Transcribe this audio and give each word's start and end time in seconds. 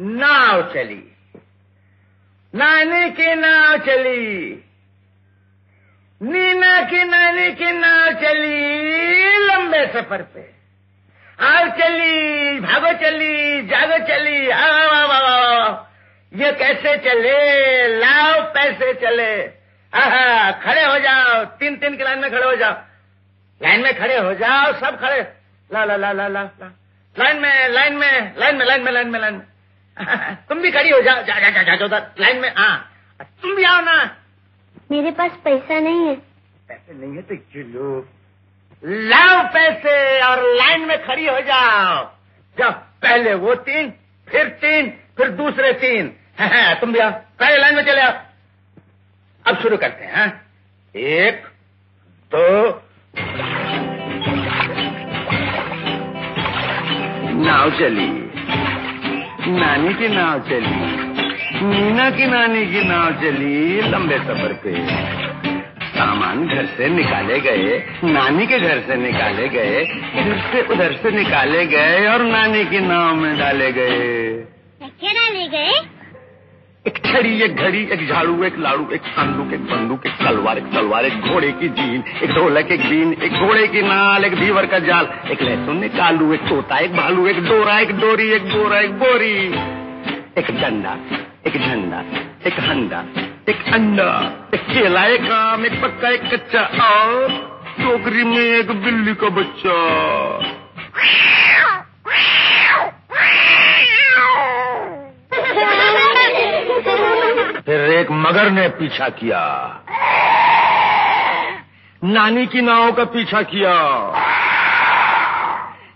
नाव 0.00 0.62
चली। 0.62 1.16
नानी 2.54 3.10
की 3.10 3.34
नाव 3.34 3.78
चली। 3.78 4.64
नीना 6.22 6.82
की 6.82 7.04
नानी 7.04 7.52
की 7.52 7.72
नाव 7.72 8.12
चली। 8.12 8.66
लंबे 9.46 9.86
सफ़र 9.86 10.22
पे। 10.22 10.58
आओ 11.44 11.66
चली, 11.66 12.60
भागो 12.60 12.92
चली, 12.92 13.66
जागो 13.66 13.98
चली 13.98 14.50
आओ। 14.50 15.86
ये 16.34 16.52
कैसे 16.52 16.98
चले? 16.98 17.88
लाओ 17.98 18.42
पैसे 18.42 18.94
चले। 18.94 19.44
आहा, 19.98 20.50
खड़े 20.50 20.84
हो 20.84 20.98
जाओ। 20.98 21.44
तीन 21.44 21.76
तीन 21.76 21.96
की 21.96 22.04
लाइन 22.04 22.18
में 22.18 22.30
खड़े 22.30 22.44
हो 22.44 22.56
जाओ। 22.56 22.72
लाइन 23.62 23.80
में 23.80 23.98
खड़े 23.98 24.18
हो 24.18 24.34
जाओ, 24.34 24.72
सब 24.72 25.00
खड़े। 25.00 25.20
ला 25.72 25.84
ला 25.84 25.96
ला 25.96 26.12
ला 26.12 26.28
ला 26.28 26.42
ला। 26.42 26.78
लाइन 27.18 27.36
में 27.36 27.68
लाइन 27.68 27.96
में 27.96 28.34
लाइन 28.38 28.56
में 28.56 28.66
लाइन 28.66 28.82
में 28.82 28.92
लाइन 28.92 29.08
में 29.08 29.20
लाइन 29.20 29.34
में। 29.34 29.46
तुम 30.48 30.58
भी 30.62 30.70
खड़ी 30.70 30.90
हो 30.90 31.00
जाओ 31.02 31.22
जा 31.22 31.38
जा 31.40 31.50
जा 31.50 31.62
जा 31.76 31.84
उधर 31.84 32.10
लाइन 32.20 32.38
में 32.40 32.52
हाँ। 32.56 32.76
तुम 33.42 33.54
भी 33.56 33.64
आओ 33.64 33.80
ना। 33.84 33.94
मेरे 34.90 35.10
पास 35.10 35.30
पैसा 35.44 35.78
नहीं 35.80 36.06
है। 36.08 36.14
पैसे 36.68 36.94
नहीं 37.00 37.16
है 37.16 37.22
तो 37.22 37.36
चलो 37.54 38.06
लाओ 39.08 39.42
पैसे 39.54 40.20
और 40.22 40.42
लाइन 40.56 40.86
में 40.88 40.96
खड़ी 41.06 41.26
हो 41.26 41.40
जाओ। 41.40 42.04
जाओ 42.56 42.70
पहले 43.02 43.34
वो 43.34 43.54
तीन 43.68 43.90
फिर 44.28 44.48
तीन 44.64 44.90
फिर 45.16 45.30
दूसरे 45.42 45.72
तीन। 45.84 46.08
तुम 46.80 46.92
भी 46.92 46.98
आओ। 46.98 47.10
पहले 47.10 47.56
लाइन 47.58 47.74
में 47.76 47.82
चले 47.82 48.00
आओ। 48.00 48.12
अब 49.44 49.62
शुरू 49.62 49.76
करते 49.76 50.04
हैं 50.04 50.14
हाँ? 50.16 50.28
एक 50.94 51.46
दो। 52.32 52.82
नाव 57.44 57.70
चली 57.78 58.06
नानी 59.48 59.94
की 59.94 60.08
नाव 60.08 60.40
चली। 60.40 61.64
मीना 61.64 62.10
की 62.10 62.26
नानी 62.26 62.66
की 62.66 62.82
नाव 62.84 63.12
चली 63.12 63.80
लंबे 63.80 64.18
सफ़र 64.18 64.52
पे। 64.64 64.74
सामान 65.88 66.46
घर 66.46 66.66
से 66.66 66.88
निकाले 66.88 67.40
गए, 67.40 67.78
नानी 68.04 68.46
के 68.46 68.58
घर 68.58 68.80
से 68.80 68.96
निकाले 68.96 69.48
गए, 69.48 69.84
फिर 70.14 70.38
से 70.52 70.62
उधर 70.74 70.92
से 70.92 71.10
निकाले 71.10 71.66
गए 71.66 72.06
और 72.06 72.22
नानी 72.22 72.64
की 72.64 72.80
नाव 72.80 73.14
में 73.14 73.38
डाले 73.38 73.72
गए। 73.72 74.28
क्या 75.00 75.12
डाले 75.12 75.46
गए? 75.48 75.97
एक 76.86 76.98
छड़ी 77.06 77.30
एक 77.42 77.56
घड़ी 77.62 77.80
एक 77.94 78.06
झाड़ू 78.08 78.42
एक 78.44 78.58
लाड़ू 78.64 78.86
एक 78.94 79.06
संदूक 79.16 79.52
एक 79.54 79.64
बंदूक 79.70 80.06
एक 80.06 80.12
तलवार 80.18 80.58
एक 80.58 80.64
तलवार 80.74 81.04
एक 81.06 81.20
घोड़े 81.32 81.50
की 81.62 81.68
जीन 81.78 82.04
एक 82.24 82.30
ढोलक 82.34 82.70
एक 82.76 82.84
बीन 82.88 83.12
एक 83.28 83.32
घोड़े 83.46 83.66
की 83.74 83.82
नाल 83.88 84.24
एक 84.24 84.34
धीवर 84.40 84.66
का 84.74 84.78
जाल 84.86 85.08
एक 85.32 85.42
लहसुन 85.42 85.82
एक 85.84 85.98
आलू 86.08 86.32
एक 86.34 86.46
तोता 86.48 86.78
एक 86.86 86.92
भालू 86.96 87.26
एक 87.32 87.40
डोरा 87.48 87.78
एक 87.80 87.90
डोरी 88.00 88.28
एक 88.36 88.44
बोरा 88.52 88.80
एक 88.80 88.92
बोरी 89.02 89.32
एक 90.42 90.50
डंडा 90.60 90.96
एक 91.46 91.58
झंडा 91.60 92.02
एक 92.46 92.58
हंडा 92.68 93.02
एक 93.48 93.62
अंडा 93.74 94.08
एक 94.54 94.60
केला 94.72 95.04
एक 95.16 95.30
आम 95.40 95.64
एक 95.66 95.80
पक्का 95.82 96.10
एक 96.18 96.30
कच्चा 96.34 96.62
और 96.88 97.28
टोकरी 97.82 98.24
में 98.32 98.42
एक 98.42 98.70
बिल्ली 98.84 99.14
का 99.24 99.28
बच्चा 99.40 99.76
फिर 107.66 107.80
एक 107.80 108.06
मगर 108.10 108.50
ने 108.50 108.68
पीछा 108.68 109.08
किया। 109.08 109.40
नानी 112.04 112.46
की 112.46 112.60
नाव 112.60 112.92
का 112.92 113.04
पीछा 113.04 113.42
किया। 113.42 113.72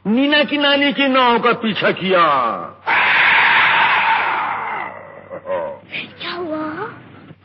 नीना 0.07 0.45
की 0.45 0.59
नानी 0.59 0.93
की 0.93 1.09
नाव 1.09 1.39
का 1.39 1.53
पीछा 1.53 1.91
किया। 1.91 2.25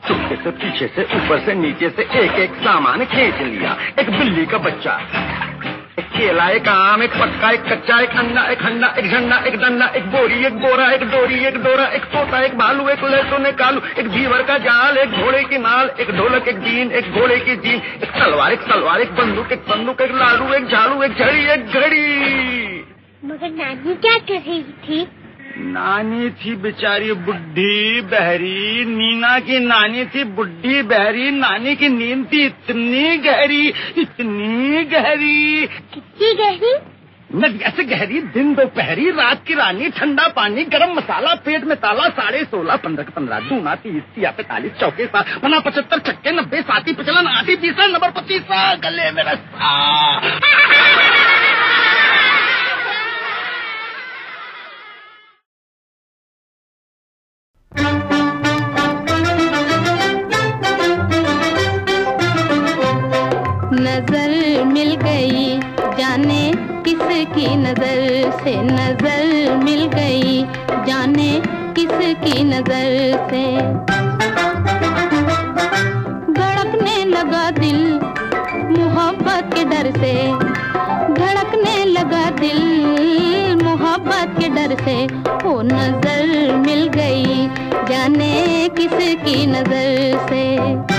चुपके 0.08 0.36
से 0.36 0.50
पीछे 0.50 0.86
से 0.86 1.02
ऊपर 1.02 1.40
से 1.40 1.54
नीचे 1.54 1.90
से 1.90 2.02
एक 2.02 2.32
एक 2.32 2.54
सामान 2.54 3.04
खींच 3.04 3.34
लिया। 3.34 3.76
एक 4.00 4.10
बिल्ली 4.18 4.46
का 4.46 4.58
बच्चा। 4.58 5.00
केला 6.08 6.48
एक 6.50 6.68
आम, 6.68 7.02
एक 7.02 7.10
पक्का, 7.10 7.50
एक 7.50 7.60
कच्चा, 7.60 8.00
एक 8.00 8.10
अंडा, 8.10 8.42
एक 8.42 8.62
हंडा, 8.62 8.94
एक 8.98 9.10
झंडा, 9.10 9.36
एक 9.38 9.56
डंडा 9.56 9.86
एक 9.86 10.06
बोरी, 10.06 10.46
एक 10.46 10.54
बोरा, 10.54 10.90
एक 10.92 11.02
डोरी, 11.02 11.44
एक 11.44 11.56
डोरा, 11.56 11.86
एक 11.86 12.04
तोता, 12.04 12.40
एक 12.40 12.58
भालू, 12.58 12.88
एक 12.88 13.04
लहसुन 13.04 13.46
एक 13.46 13.54
कालू, 13.54 13.80
एक 13.98 14.08
भीवर 14.08 14.42
का 14.42 14.58
जाल, 14.58 14.98
एक 14.98 15.10
घोड़े 15.10 15.44
की 15.44 15.58
माल, 15.58 15.90
एक 16.00 16.10
ढोलक, 16.10 16.48
एक 16.48 16.58
दीन, 16.58 16.92
एक 16.92 17.12
घोड़े 17.12 17.36
की 17.36 17.56
जीन, 17.56 17.82
एक 18.02 18.10
तलवार 18.10 18.52
एक 18.52 18.60
तलवार, 18.60 19.00
एक 19.00 19.12
बंदूक 19.12 19.52
एक 19.52 19.58
बंदूक, 19.58 20.00
एक 20.00 20.14
लालू 20.14 20.52
एक 20.54 20.66
झाड़ू, 20.66 21.02
एक 21.02 21.16
झड़ी, 21.18 21.46
एक 21.46 21.66
घड़ी। 21.66 22.06
मगर 23.24 23.50
नानी 23.50 23.94
क्या 23.94 24.18
कर 24.18 24.34
रही 24.34 24.62
थी? 24.62 25.06
नानी 25.58 26.30
थी 26.30 26.54
बेचारी 26.56 27.12
बुढ़ी 27.12 28.00
बहरी 28.00 28.84
नीना 28.84 29.38
की 29.38 29.58
नानी 29.58 30.04
थी 30.04 30.24
बुढ़ी 30.24 30.82
बहरी 30.82 31.30
नानी 31.30 31.74
की 31.76 31.88
नींद 31.88 32.26
थी 32.32 32.44
इतनी 32.46 33.16
गहरी 33.16 33.66
इतनी 33.98 34.84
गहरी। 34.84 35.66
कितनी 35.94 36.34
गहरी? 36.34 36.72
नदिया 37.34 37.70
से 37.70 37.84
गहरी 37.84 38.20
दिन 38.34 38.54
दोपहरी 38.54 39.10
रात 39.10 39.44
की 39.46 39.54
रानी 39.54 39.88
ठंडा 39.88 40.28
पानी 40.28 40.64
गरम 40.64 40.94
मसाला 40.94 41.34
पेट 41.34 41.64
में 41.64 41.76
ताला 41.76 42.08
साढ़े 42.08 42.44
सोलह 42.44 42.76
पंद्रह 42.76 43.10
पंद्रह 43.16 43.40
दूना 43.40 43.74
तीस 43.74 44.02
तिया 44.14 44.30
पैतालीस 44.30 44.72
चौके 44.72 45.06
सात 45.06 45.38
पना 45.42 45.58
पचहत्तर 45.60 45.98
छक्के 45.98 46.32
नब्बे 46.32 46.62
साती 46.62 46.92
पिछलन 46.92 47.26
आधी 47.26 47.56
बीसा 47.56 47.86
नंबर 47.86 48.10
पच्चीस 48.10 48.46
गले 48.84 49.10
में 49.10 49.22
रस्सा। 49.22 49.70
नज़र 63.76 64.64
मिल 64.64 64.94
गई 65.02 65.58
जाने 65.98 66.42
किसकी 66.84 67.46
नज़र 67.56 68.30
से 68.42 68.54
नज़र 68.62 69.56
मिल 69.64 69.84
गई 69.94 70.42
जाने 70.86 71.30
किसकी 71.76 72.44
नज़र 72.44 72.88
से। 73.30 73.44
धड़कने 76.32 76.96
लगा 77.04 77.50
दिल 77.60 77.80
मोहब्बत 78.78 79.54
के 79.54 79.64
डर 79.64 79.90
से, 79.98 80.14
धड़कने 81.14 81.84
लगा 81.84 82.24
दिल 82.40 82.60
मोहब्बत 83.98 84.38
के 84.40 84.48
डर 84.48 84.74
से 84.84 84.96
वो 85.44 85.60
नज़र 85.62 86.54
मिल 86.56 86.86
गई 86.96 87.48
जाने 87.90 88.68
किसकी 88.76 89.46
नज़र 89.46 90.26
से। 90.28 90.97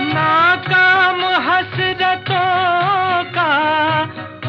नाकाम 0.08 1.20
हसरतों 1.46 2.42
का 3.36 3.54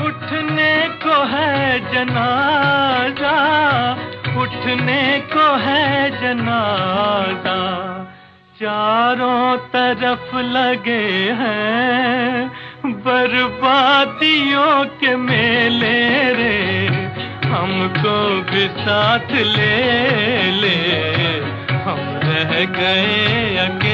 उठने 0.06 0.74
को 1.04 1.16
है 1.26 1.80
जनाजा, 1.94 3.38
उठने 4.42 5.06
को 5.34 5.48
है 5.58 5.86
जनाजा। 6.22 7.58
चारों 8.60 9.58
तरफ़ 9.74 10.36
लगे 10.36 11.06
हैं 11.40 12.52
बर्बादियों 13.08 14.86
के 15.00 15.16
मेले 15.16 16.00
रे। 16.34 16.87
हमको 17.48 18.42
भी 18.52 18.68
साथ 18.68 19.32
ले 19.32 20.52
ले। 20.52 20.78
हम 21.86 22.00
रह 22.24 22.66
गए 22.66 23.58
अकेले। 23.58 23.87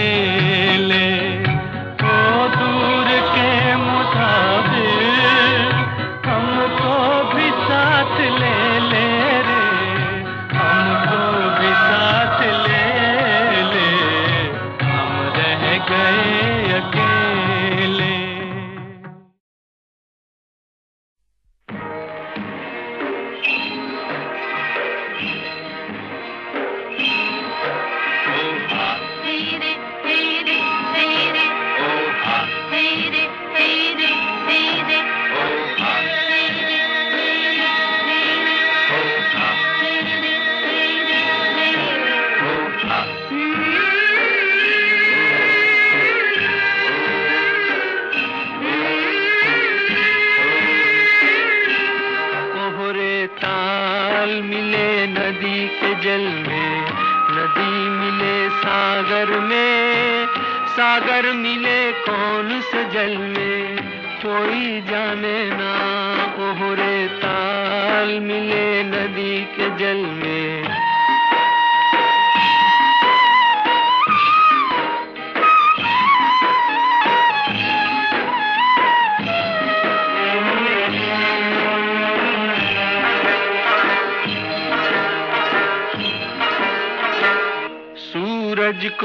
अगर 61.23 61.33
मिले 61.33 61.91
कौन 61.91 62.61
से 62.61 62.83
जल 62.85 63.17
में? 63.17 63.77
कोई 64.25 64.81
जाने 64.81 65.45
ना 65.45 65.73
ओहरे 66.37 67.07
ताल 67.07 68.19
मिले 68.19 68.83
नदी 68.83 69.41
के 69.41 69.77
जल 69.77 69.97
में। 69.97 70.62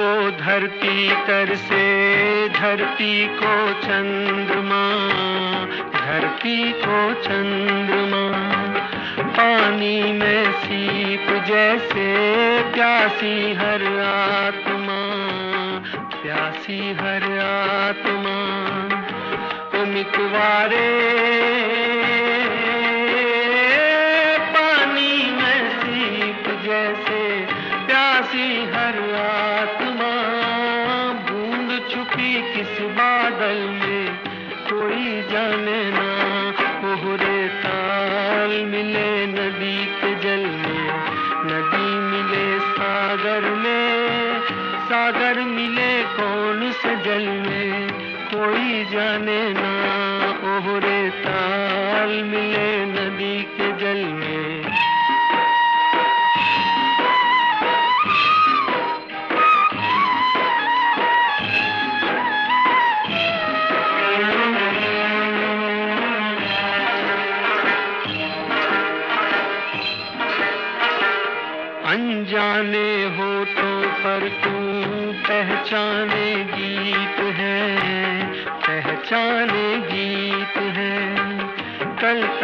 को 0.00 0.30
धरती 0.30 1.10
तरसे 1.26 2.48
धरती 2.48 3.26
को 3.26 3.72
चंद्रमा, 3.72 4.84
धरती 5.98 6.72
को 6.72 7.12
चंद्रमा। 7.12 8.26
पानी 9.22 10.12
में 10.12 10.52
सीप 10.52 11.44
जैसे 11.46 12.06
प्यासी 12.72 13.52
हर 13.54 13.82
आत्मा, 14.44 15.00
प्यासी 16.22 16.92
हर 16.92 17.22
आत्मा। 17.88 18.38
तुम 19.72 20.02
कुवारे 20.02 21.08
जाने 49.08 49.42
ना 49.56 49.68
ओहरे 50.48 50.98
ताल 51.24 52.10
मिले 52.30 52.68
नदी 52.86 53.36
के 53.56 53.68
जल 53.80 54.00
में। 54.18 54.68
अनजाने 71.88 72.88
हो 73.16 73.30
तो 73.56 73.70
पर 74.02 74.28
तू 74.44 74.56
पहचाने 75.28 76.17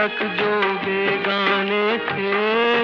तक 0.04 0.22
जो 0.22 0.60
बेगाने 0.60 1.98
थे, 1.98 2.32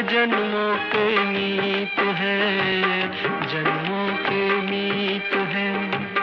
जन्मों 0.03 0.77
के 0.77 1.25
मीत 1.25 1.99
है, 1.99 3.09
जन्मों 3.49 4.17
के 4.17 4.61
मीत 4.61 5.35
हैं। 5.35 6.17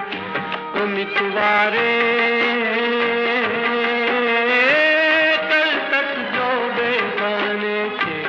उमितवारे 0.82 1.92
कल 5.52 5.70
तक 5.92 6.10
जो 6.36 6.50
बेगाने 6.70 7.90
थे, 7.90 8.24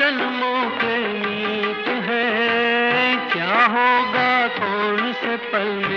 जन्मों 0.00 0.70
के 0.70 0.98
मीत 0.98 1.88
है। 1.88 3.16
क्या 3.32 3.54
होगा, 3.66 4.48
कौन 4.48 5.12
से 5.12 5.36
पल 5.36 5.89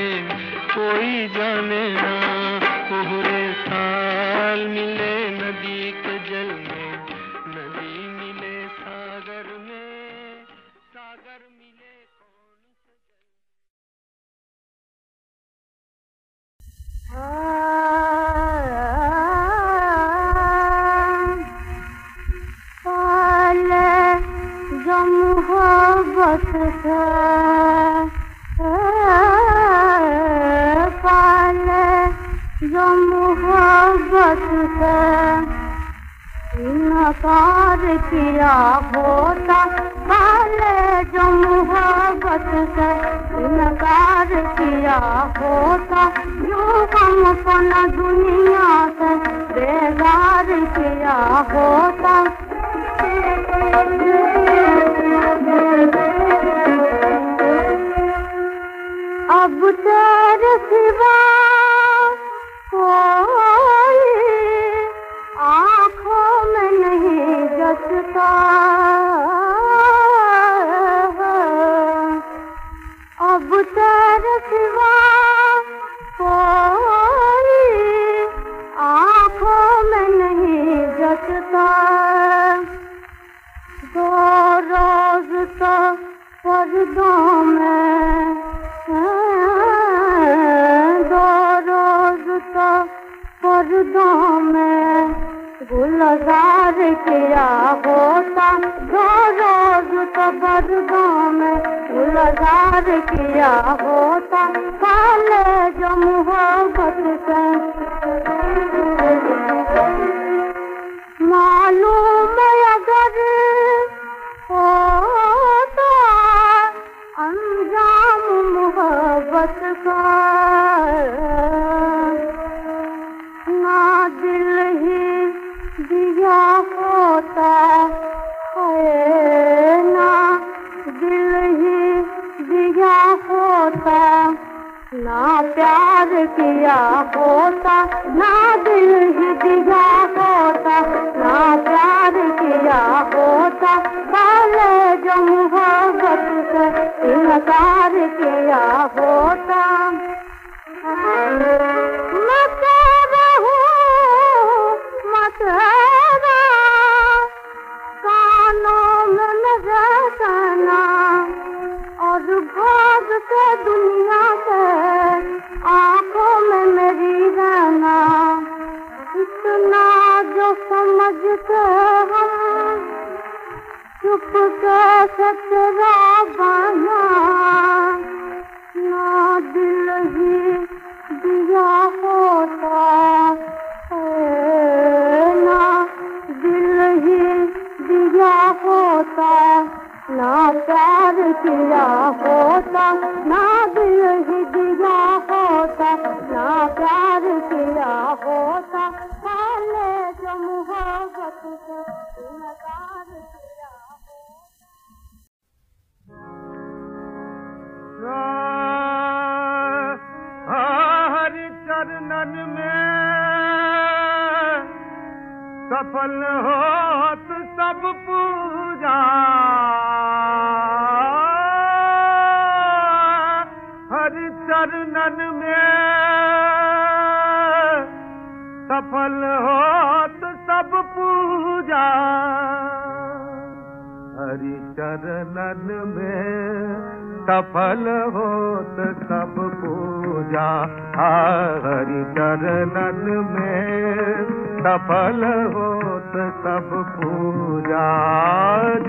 चरणन 234.78 235.68
में 235.88 236.76
सफल 237.24 237.84
होत 238.16 238.80
सब 239.10 239.36
पूजा। 239.60 240.48
हरि 240.96 242.02
चरणन 242.16 243.04
में 243.30 244.24
सफल 244.60 245.22
होत 245.54 246.18
सब 246.44 246.70
पूजा। 246.96 247.86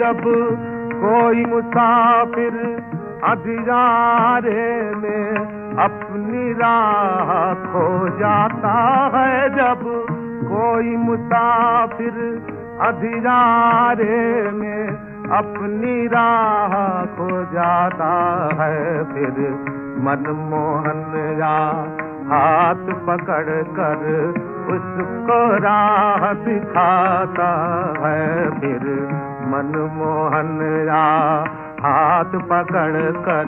जब 0.01 0.23
कोई 1.05 1.45
मुसाफिर 1.45 2.59
अंधियारे 3.25 4.95
में 4.95 5.37
अपनी 5.85 6.53
राह 6.53 7.55
खो 7.55 8.09
जाता 8.19 8.75
है, 9.17 9.49
जब 9.51 9.85
कोई 10.45 10.97
मुसाफिर 10.97 12.21
अंधियारे 12.81 14.51
में 14.51 15.04
अपनी 15.33 16.07
राह 16.07 17.05
खो 17.05 17.45
जाता 17.45 18.11
है 18.63 19.05
फिर 19.05 19.51
मनमोहन 19.99 21.37
या 21.41 21.59
हाथ 22.35 22.75
पकड़ 22.75 23.63
कर 23.63 24.29
उसको 24.75 25.57
राह 25.57 26.33
दिखाता 26.33 27.51
है 27.99 28.51
फिर 28.61 29.09
मनमोहन 29.47 30.87
या 30.89 31.05
हाथ 31.87 32.25
पकड़ 32.25 33.13
कर 33.13 33.47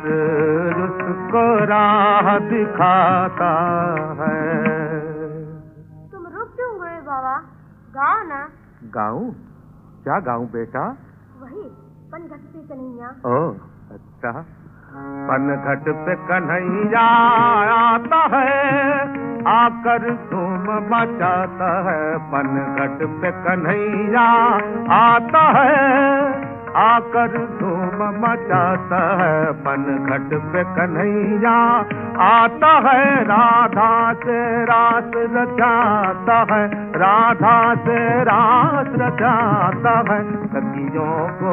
उसको 0.84 1.64
राह 1.64 2.38
दिखाता 2.38 3.52
है। 4.20 4.60
तुम 6.10 6.22
रुक 6.22 6.48
क्यों 6.56 6.80
गए 6.80 7.00
बाबा। 7.00 7.38
गाओ 7.94 8.28
ना। 8.28 8.48
गाऊं? 8.84 9.30
क्या 10.04 10.20
गाऊं 10.20 10.46
बेटा? 10.46 10.96
वही 11.56 11.68
पनघट 12.12 12.38
पे 12.38 12.74
कन्हैया। 12.74 13.08
ओ 13.26 13.50
अच्छा। 13.92 14.44
पनघट 15.28 15.84
पे 15.88 16.14
कन्हैया 16.14 17.06
आता 17.74 18.36
है, 18.36 19.00
आकर 19.46 20.10
धूम 20.14 20.74
मचाता 20.86 21.70
है। 21.90 22.18
पनघट 22.18 23.22
पे 23.22 23.30
कन्हैया 23.30 24.28
आता 24.94 25.42
है। 25.42 26.55
आकर 26.76 27.56
धूम 27.60 28.08
मचाता 28.20 29.24
है 29.24 29.52
पनघट 29.52 30.38
पे 30.38 30.64
कन्हैया। 30.64 31.84
आता 32.20 32.90
है, 32.90 33.24
राधा 33.24 34.12
से 34.12 34.64
रास 34.64 35.10
रचाता 35.16 36.54
है, 36.54 36.68
राधा 36.96 37.74
से 37.74 38.22
रास 38.22 38.86
रचाता 38.86 40.14
है। 40.14 40.46
सखियों 40.46 41.28
को 41.28 41.52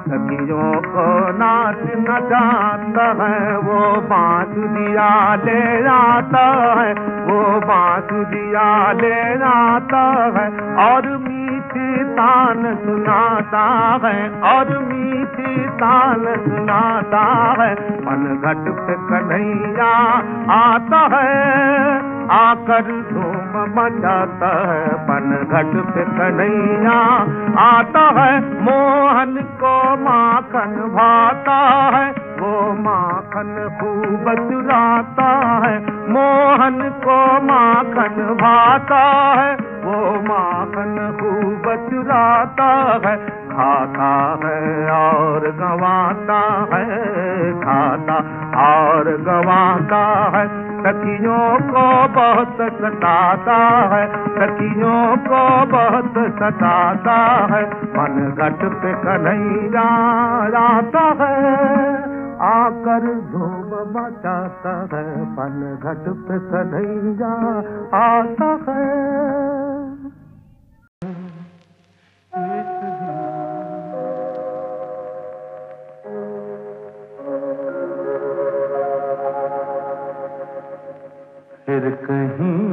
सखियों 0.00 0.72
को 0.80 1.38
नाच 1.38 1.76
नचाता 1.96 3.24
है, 3.24 3.56
वो 3.58 4.00
बांसुरिया 4.00 5.34
ले 5.34 5.88
आता 5.88 6.46
है, 6.80 6.94
वो 7.24 7.60
बांसुरिया 7.60 8.92
ले 8.92 9.42
आता 9.44 10.02
है। 10.38 10.48
और 10.86 11.16
मीठी 11.76 12.04
तान 12.04 12.76
सुनाता 12.76 14.00
है 14.06 14.30
और 14.30 14.78
मीठी 14.78 15.68
तान 15.68 16.24
सुनाता 16.24 17.22
है। 17.62 17.74
पनघट 17.74 18.64
पे 18.68 18.94
कन्हैया 18.94 19.92
आता 20.54 21.16
है। 21.16 22.19
आकर 22.30 22.82
धूम 23.12 23.50
मचाता 23.60 24.72
है 24.72 24.88
पनघट 24.88 25.94
पे 25.94 26.04
कन्हैया। 26.04 27.00
आता 27.60 28.20
है, 28.20 28.40
मोहन 28.62 29.36
को 29.36 29.96
माखन 29.96 30.76
भाता 30.94 31.56
है, 31.96 32.10
वो 32.10 32.72
माखन 32.72 33.76
खूब 33.80 34.50
चुराता 34.50 35.28
है। 35.66 35.78
मोहन 36.08 36.90
को 37.04 37.42
माखन 37.42 38.34
भाता 38.40 39.32
है, 39.40 39.54
वो 39.54 40.22
माखन 40.22 41.16
खूब 41.20 41.90
चुराता 41.90 43.00
है। 43.08 43.39
खाता 43.60 44.40
है 44.44 44.90
और 44.90 45.40
गवाता 45.40 46.40
है 46.74 46.96
खाता 47.60 48.16
और 48.74 49.04
गवाता 49.04 50.04
है। 50.38 50.70
सखियों 50.80 51.58
को 51.58 52.08
बहुत 52.08 52.54
सताता 52.54 53.56
है, 53.94 54.06
सखियों 54.26 55.16
को 55.16 55.66
बहुत 55.66 56.34
सताता 56.34 57.16
है। 57.54 57.64
पनघट 57.74 58.64
पे 58.82 58.92
कन्हैया 58.92 59.88
आता 60.68 61.24
है, 61.24 61.56
आकर 62.40 63.14
धूम 63.32 63.70
मचाता 63.98 64.96
है। 64.96 65.24
पनघट 65.24 66.08
पे 66.08 66.38
कन्हैया 66.38 67.34
आता 67.98 68.72
है। 68.72 69.89
फिर 81.70 81.90
कहीं 82.04 82.69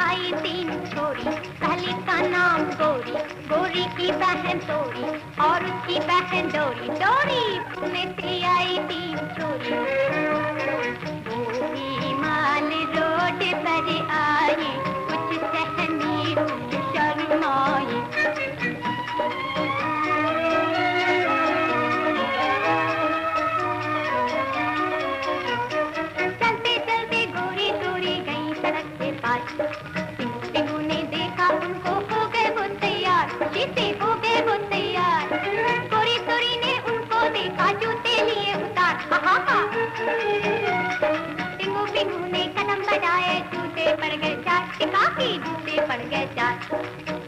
आई 0.00 0.32
तीन 0.36 0.68
छोरी, 0.86 1.24
पहली 1.60 1.92
का 1.92 2.20
नाम 2.28 2.62
गोरी। 2.62 3.12
गोरी 3.48 3.84
की 3.84 4.10
बहन 4.12 4.58
तोरी 4.58 5.04
और 5.44 5.64
उसकी 5.64 5.98
बहन 6.00 6.48
डोरी। 6.48 6.88
डोरी 7.00 7.60
पुणे 7.60 8.04
से 8.20 8.46
आई 8.46 8.78
तीन 8.78 9.16
छोरी। 9.16 9.74
गोरी 11.28 12.14
माल 12.14 12.70
रोड 12.96 13.44
पर 13.64 13.88
आई, 14.10 14.54
कुछ 15.10 15.40
सहनी 15.40 16.69
बढ़ 45.90 46.02
गए 46.10 46.26
चार। 46.38 47.19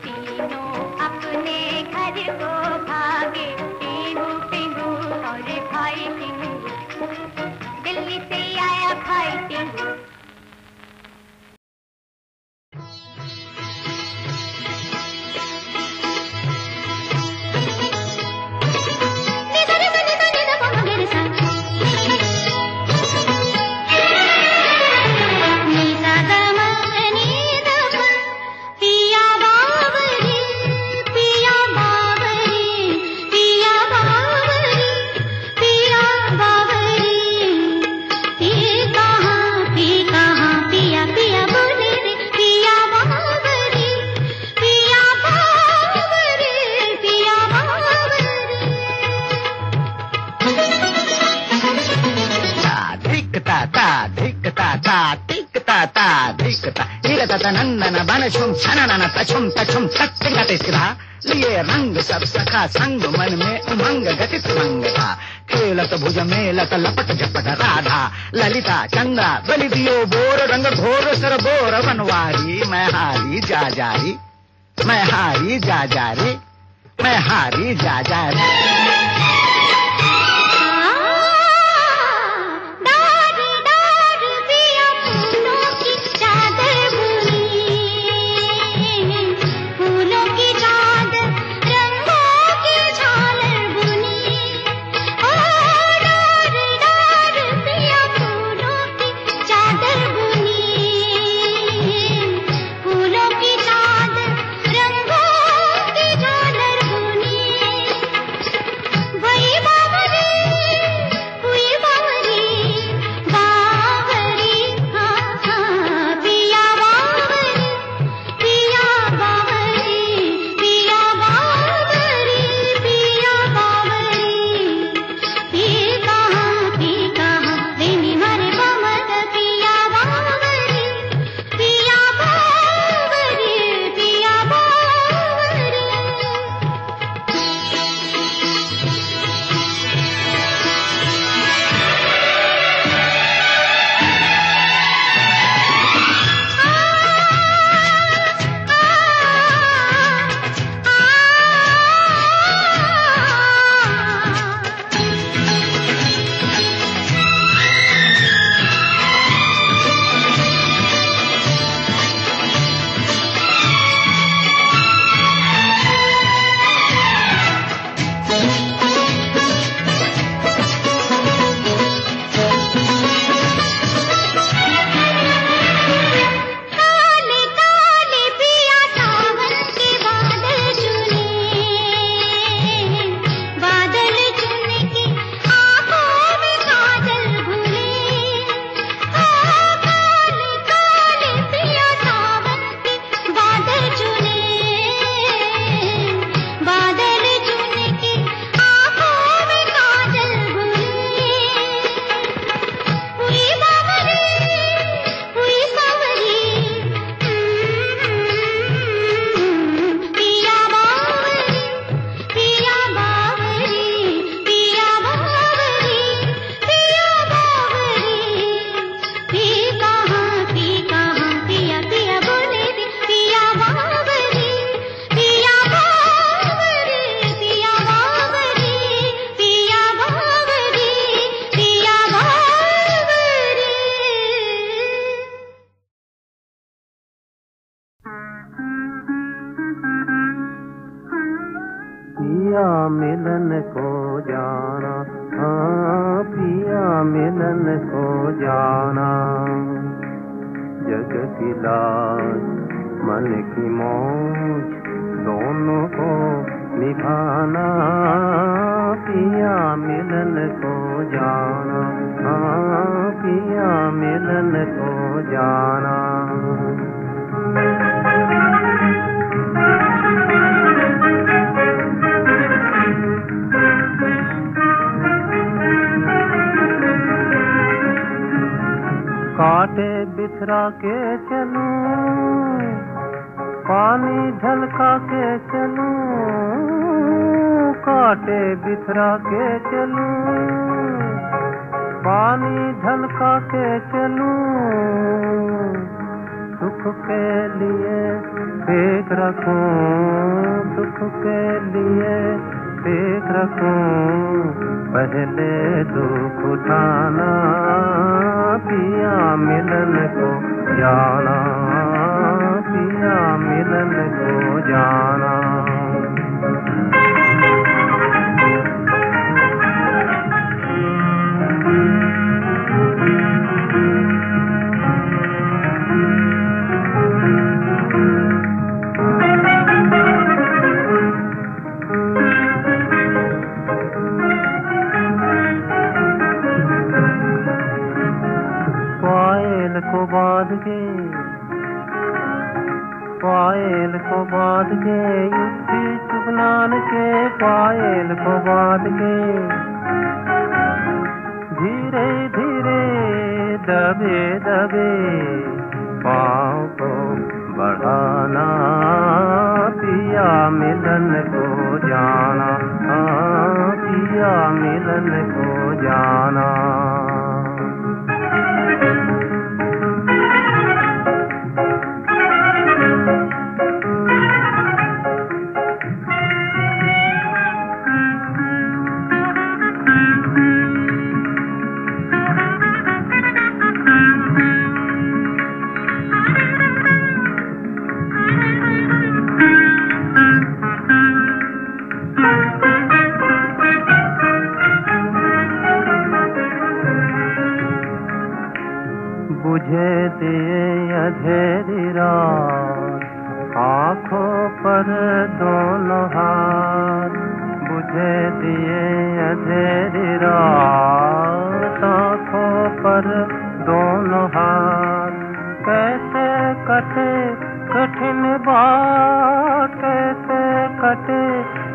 कठिन 417.73 418.23
बात 418.39 419.75
कैसे 419.75 420.41
कटे 420.81 421.23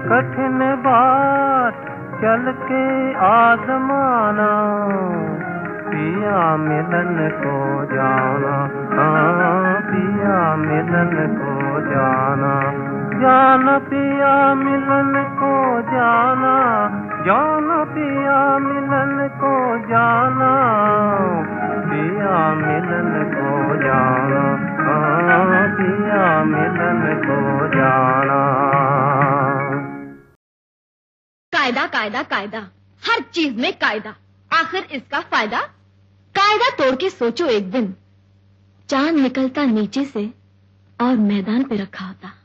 कठिन 0.09 0.59
बात, 0.85 1.73
चल 2.21 2.51
के 2.61 2.83
आजमाना, 3.27 4.49
पिया 5.87 6.57
मिलन 6.57 7.15
को 7.39 7.57
जाना 7.95 8.53
हाँ 8.93 9.81
पिया 9.81 10.55
मिलन 10.55 11.15
को 11.37 11.81
जाना 11.81 12.53
जाना 13.21 13.77
पिया 13.79 14.53
मिलन 14.53 15.13
को 15.39 15.53
जाना, 15.81 16.55
जान 17.25 17.69
पिया 17.93 18.37
मिलन 18.59 19.27
को 19.41 19.53
जाना, 19.87 20.53
पिया 21.89 22.37
मिलन 22.55 23.11
को 23.33 23.75
जाना। 23.75 24.66
कायदा 31.51 31.87
कायदा 31.87 32.23
कायदा। 32.23 32.59
हर 33.07 33.21
चीज़ 33.21 33.61
में 33.61 33.73
कायदा। 33.73 34.15
आखिर 34.53 34.83
इसका 34.83 35.19
फ़ायदा? 35.19 35.61
कायदा 36.35 36.69
तोड़ 36.69 36.95
के 36.95 37.09
सोचो 37.09 37.45
एक 37.45 37.71
दिन। 37.71 37.95
चाँद 38.89 39.15
निकलता 39.15 39.65
नीचे 39.65 40.05
से 40.05 40.33
और 41.01 41.15
मैदान 41.15 41.63
पे 41.63 41.75
रखा 41.75 42.05
होता। 42.05 42.36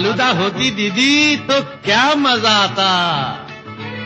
फालूदा 0.00 0.26
होती 0.36 0.70
दीदी 0.76 1.36
तो 1.48 1.60
क्या 1.84 2.04
मज़ा 2.16 2.50
आता? 2.58 2.92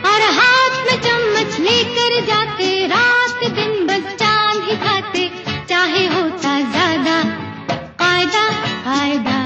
और 0.05 0.21
हाथ 0.37 0.73
में 0.85 0.97
चम्मच 1.01 1.59
लेकर 1.59 2.19
जाते 2.27 2.67
रात 2.87 3.43
दिन 3.55 3.71
बस 3.87 4.11
चाँद 4.19 4.63
ही 4.63 4.75
खाते 4.83 5.23
चाहे 5.69 6.05
होता 6.07 6.59
ज़्यादा 6.71 7.15
कायदा 8.01 8.43
फ़ायदा 8.83 9.37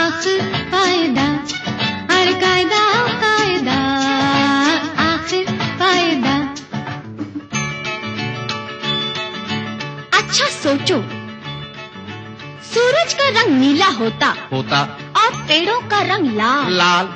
आखिर 0.00 0.42
फ़ायदा 0.72 1.26
हर 2.12 2.32
कायदा 2.44 2.84
कायदा 3.24 3.78
आखिर 5.08 5.44
कायदा 5.80 6.36
अच्छा 10.20 10.50
सोचो 10.62 11.02
सूरज 12.74 13.14
का 13.14 13.28
रंग 13.40 13.58
नीला 13.60 13.86
होता। 14.00 14.34
होता। 14.52 14.88
पेड़ों 15.52 15.80
का 15.80 16.02
रंग 16.02 16.36
लाल। 16.36 16.72
लाल। 16.72 17.06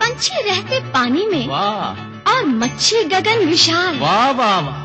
पंछी 0.00 0.42
रहते 0.42 0.80
पानी 0.80 1.26
में 1.26 1.48
वाह। 1.48 2.32
और 2.32 2.46
मच्छी 2.46 3.04
गगन 3.04 3.44
विशाल। 3.44 3.98
वाह 3.98 4.30
वाह 4.30 4.60
वाह। 4.60 4.81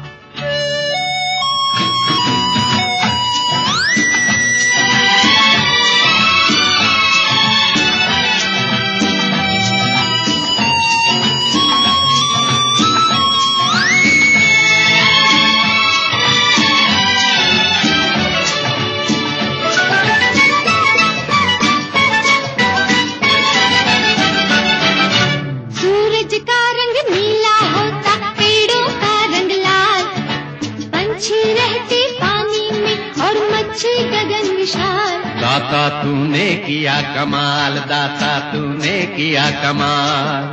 और 33.77 34.03
गगन 34.07 34.55
विशाल। 34.55 35.23
दाता 35.41 36.03
तूने 36.03 36.45
किया 36.55 36.95
कमाल 37.15 37.73
दाता 37.79 38.39
तूने 38.39 39.01
किया 39.15 39.49
कमाल। 39.51 40.43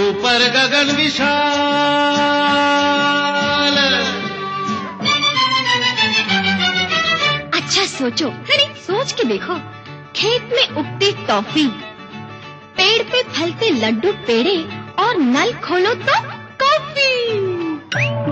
ऊपर 0.00 0.44
गगन 0.50 0.94
विशाल। 0.96 1.38
अच्छा 7.54 7.86
सोचो। 7.86 8.28
अरे 8.28 8.64
सोच 8.86 9.12
के 9.12 9.24
देखो। 9.24 9.54
खेत 10.16 10.50
में 10.52 10.68
उगती 10.76 11.12
टॉफी 11.26 11.66
पेड़ 12.76 13.02
पे 13.02 13.22
फलते 13.22 13.70
लड्डू 13.70 14.12
पेड़े 14.26 14.58
और 14.98 15.16
नल 15.16 15.52
खोलो 15.52 15.94
तो 15.94 16.20
कॉफ़ी। 16.62 18.29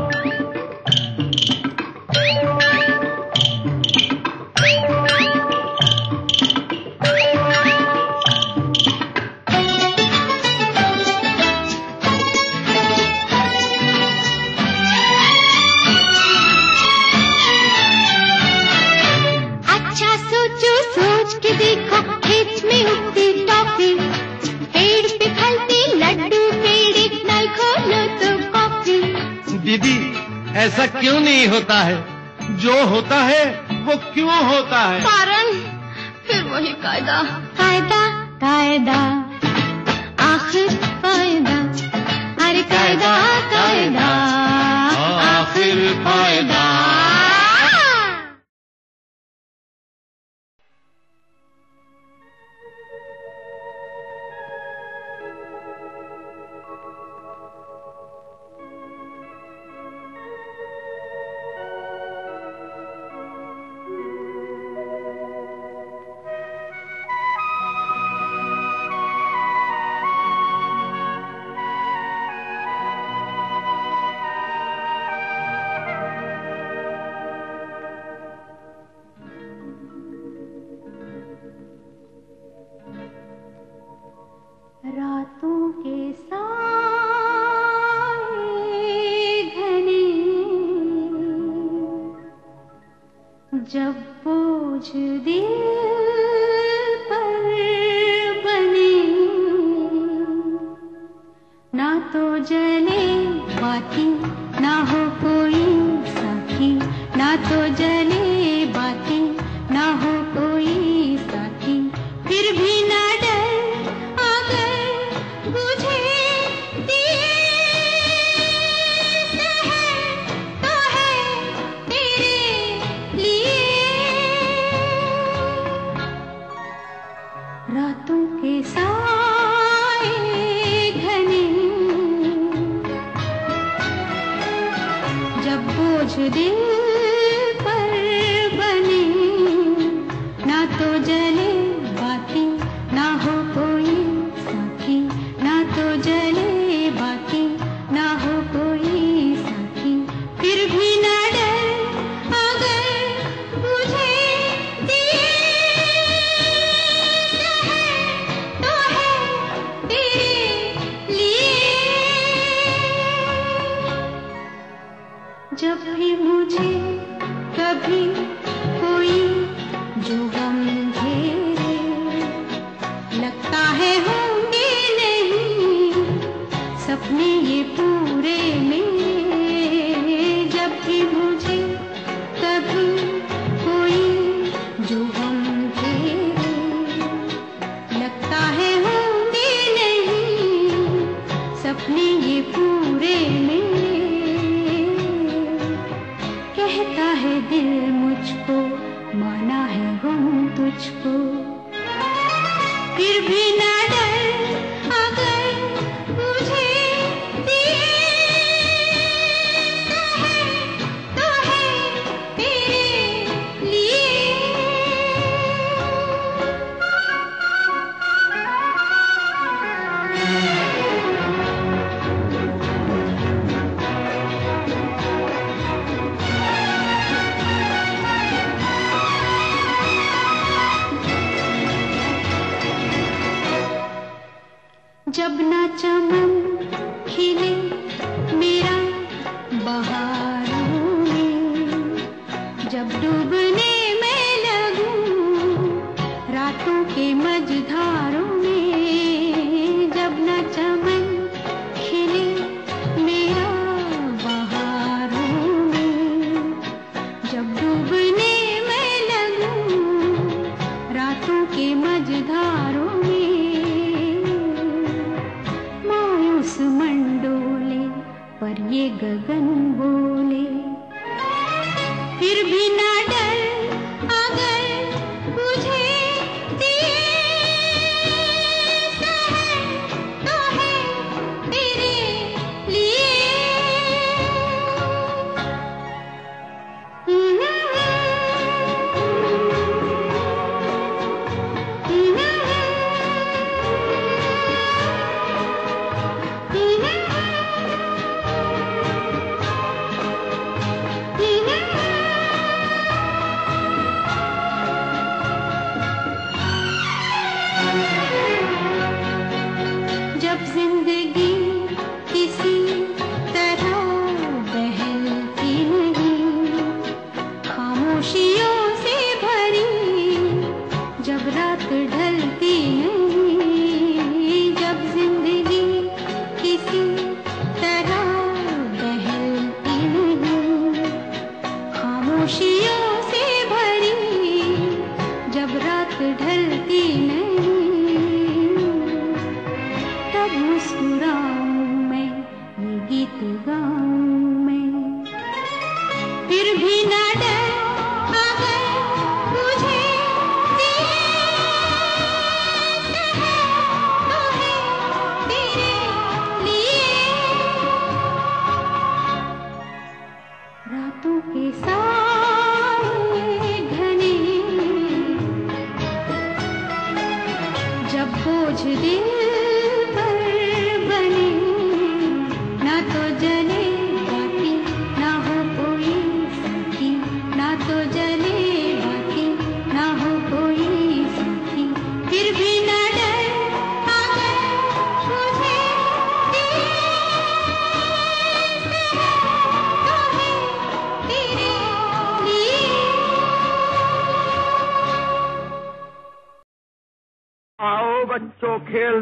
ऐसा 30.59 30.87
क्यों 30.87 31.21
नहीं 31.21 31.49
होता 31.49 31.75
है? 31.75 32.05
जो 32.57 32.87
होता 32.87 33.17
है 33.17 33.45
वो 33.71 33.97
क्यों 33.97 34.45
होता 34.47 34.81
है? 34.81 35.01
कारण? 35.01 35.53
फिर 36.27 36.43
वही 36.43 36.73
कायदा। 36.73 37.23
कायदा 37.59 38.25
कायदा। 38.43 38.99
आखिर 40.21 40.69
कायदा 40.85 41.59
अरे 42.47 42.63
कायदा 42.63 43.41
कायदा। 43.51 44.07
आखिर 45.31 46.05
फ़ायदा। 46.05 46.98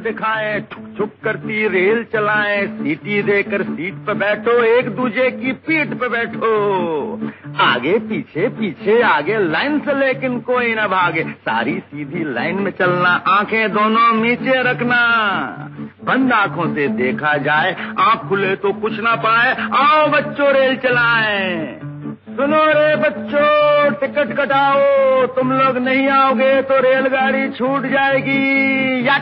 दिखाएँ 0.06 0.60
छुक 0.60 0.84
छुक 0.98 1.12
करती 1.24 1.68
रेल 1.68 2.04
चलाएँ, 2.12 2.66
सीटी 2.66 3.22
देकर 3.22 3.62
सीट 3.62 3.94
पर 4.06 4.14
बैठो, 4.14 4.52
एक 4.64 4.88
दूजे 4.88 5.30
की 5.30 5.52
पीठ 5.66 5.94
पर 5.94 6.08
बैठो। 6.08 6.50
आगे, 7.62 7.98
पीछे 7.98 8.48
पीछे, 8.48 9.00
आगे, 9.02 9.38
लाइन 9.38 9.78
से 9.80 9.94
लेकिन 9.94 10.40
कोई 10.40 10.74
ना 10.74 10.86
भागे। 10.88 11.22
सारी 11.22 11.78
सीधी 11.78 12.24
लाइन 12.34 12.62
में 12.62 12.70
चलना, 12.70 13.10
आँखें 13.28 13.72
दोनों 13.72 14.12
नीचे 14.22 14.62
रखना। 14.62 15.00
बंद 16.04 16.32
आँखों 16.32 16.74
से 16.74 16.88
देखा 16.88 17.36
जाए, 17.38 17.76
आँख 17.98 18.28
खुले 18.28 18.54
तो 18.56 18.72
कुछ 18.72 19.00
ना 19.00 19.16
पाए, 19.16 19.56
आओ 19.72 20.08
बच्चों 20.08 20.52
रेल 20.52 20.76
चलाएँ। 20.76 21.85
सुनो 22.36 22.66
रे 22.66 22.96
बच्चों 22.96 23.90
टिकट 23.90 24.36
कटाओ। 24.36 24.76
तुम 25.26 25.52
लोग 25.52 25.78
नहीं 25.78 26.08
आओगे 26.08 26.62
तो 26.62 26.80
रेलगाड़ी 26.80 27.50
छूट 27.50 27.82
जाएगी। 27.82 29.08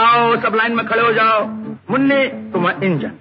आओ 0.00 0.36
सब 0.36 0.54
लाइन 0.54 0.72
में 0.72 0.86
खड़े 0.86 1.02
हो 1.02 1.12
जाओ। 1.12 1.44
मुन्ने 1.90 2.26
तुम्हारा 2.26 2.86
इंजन। 2.86 3.12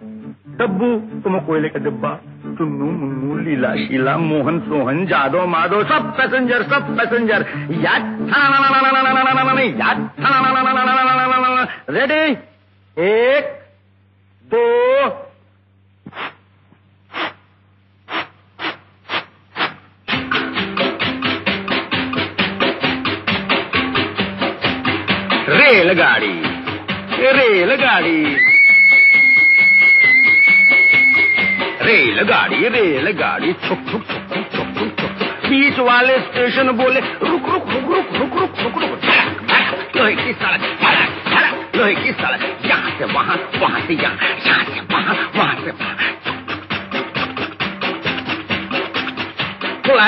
डब्बू 0.60 1.22
तुम्हें 1.22 1.46
कोयले 1.46 1.70
का 1.70 1.80
डिब्बा। 1.80 2.20
चुन्नू 2.58 2.86
मुन्नू 3.02 3.38
लीला 3.46 3.74
शीला 3.76 4.16
मोहन 4.30 4.60
सोहन 4.68 5.06
जादो 5.12 5.46
माधो 5.54 5.84
सब 5.92 6.12
पैसेंजर 6.18 6.64
सब 6.74 6.96
पैसेंजर 6.98 7.46
रेडी 11.98 12.24
एक 12.98 13.54
दो 14.52 14.64
रेलगाड़ी 25.50 26.34
रेलगाड़ी 27.38 28.20
रेलगाड़ी 31.86 32.68
रेलगाड़ी 32.76 33.54
छुक 33.68 33.80
छुक 33.92 34.04
छुक 34.12 34.34
छुक 34.34 34.46
छुक 34.54 34.68
छुक 34.78 35.00
छुक। 35.00 35.50
बीच 35.50 35.80
वाले 35.88 36.18
स्टेशन 36.20 36.72
बोले 36.78 37.00
रुक 37.00 37.50
रुक 37.50 37.70
रुक 37.74 37.92
रुक 37.92 38.16
रुक 38.16 38.38
रुक 38.40 38.60
रुक 38.62 38.78
रुक 38.84 39.96
लोहे 39.98 40.16
की 40.16 40.34
सड़क 40.34 41.76
लोहे 41.76 41.96
की 41.96 42.12
सड़क 42.12 42.42
यहाँ 42.66 42.98
से 42.98 43.06
वहाँ 43.14 43.38
वहाँ 43.62 43.82
से 43.88 43.94
यहाँ 43.94 44.16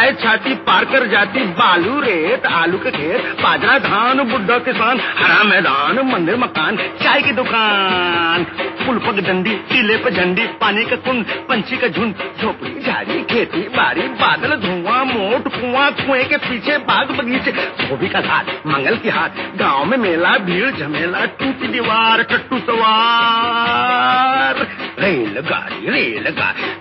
फुलाए 0.07 0.23
छाती 0.23 0.53
पार 0.63 0.85
कर 0.85 1.05
जाती 1.07 1.39
बालू 1.53 1.99
रेत, 1.99 2.45
आलू 2.45 2.77
के 2.77 2.91
खेत, 2.91 3.25
बाजरा, 3.41 3.77
धान, 3.79 4.19
बुड्ढा, 4.29 4.57
किसान, 4.57 4.99
हरा 5.17 5.43
मैदान, 5.43 5.99
मंदिर, 6.11 6.35
मकान, 6.37 6.77
चाय 7.03 7.21
की 7.21 7.31
दुकान 7.31 8.43
पुल 8.85 8.99
पग 8.99 9.19
डंडी 9.27 9.55
टीले 9.69 9.97
पे 9.97 10.11
झंडी 10.11 10.47
पानी 10.61 10.83
का 10.85 10.95
कुंड, 10.95 11.25
पंछी 11.49 11.77
का 11.77 11.87
झुंड, 11.87 12.13
झोपड़ी, 12.41 12.79
झाड़ी, 12.81 13.21
खेती 13.31 13.61
बाड़ी, 13.69 14.07
बादल, 14.21 14.55
धुआँ, 14.55 15.03
मोट 15.05 15.47
कुआँ, 15.55 15.89
कुएँ 15.91 16.23
के 16.25 16.37
पीछे 16.47 16.77
बाग 16.87 17.11
बगीचे 17.11 17.51
धोबी 17.81 18.09
का 18.09 18.21
घाट 18.21 18.51
मंगल 18.67 18.97
की 18.97 19.09
हाथ, 19.09 19.43
गाँव 19.59 19.85
में 19.85 19.97
मेला, 19.97 20.37
भीड़, 20.47 20.71
झमेला, 20.71 21.25
टूटी 21.39 21.67
दीवार, 21.67 22.23
टट्टू 22.23 22.59
सवार, 22.71 24.65
रेलगाड़ी 24.99 25.89
रेलगाड़ी 25.89 26.75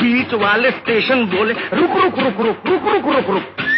बीच 0.00 0.34
वाले 0.42 0.70
स्टेशन 0.70 1.24
बोले 1.26 1.54
रुक 1.74 1.96
रुक 2.04 2.18
रुक 2.18 2.40
रुक 2.40 2.66
रुक 2.66 2.92
रुक 2.92 3.14
रुक 3.16 3.30
रुक। 3.30 3.69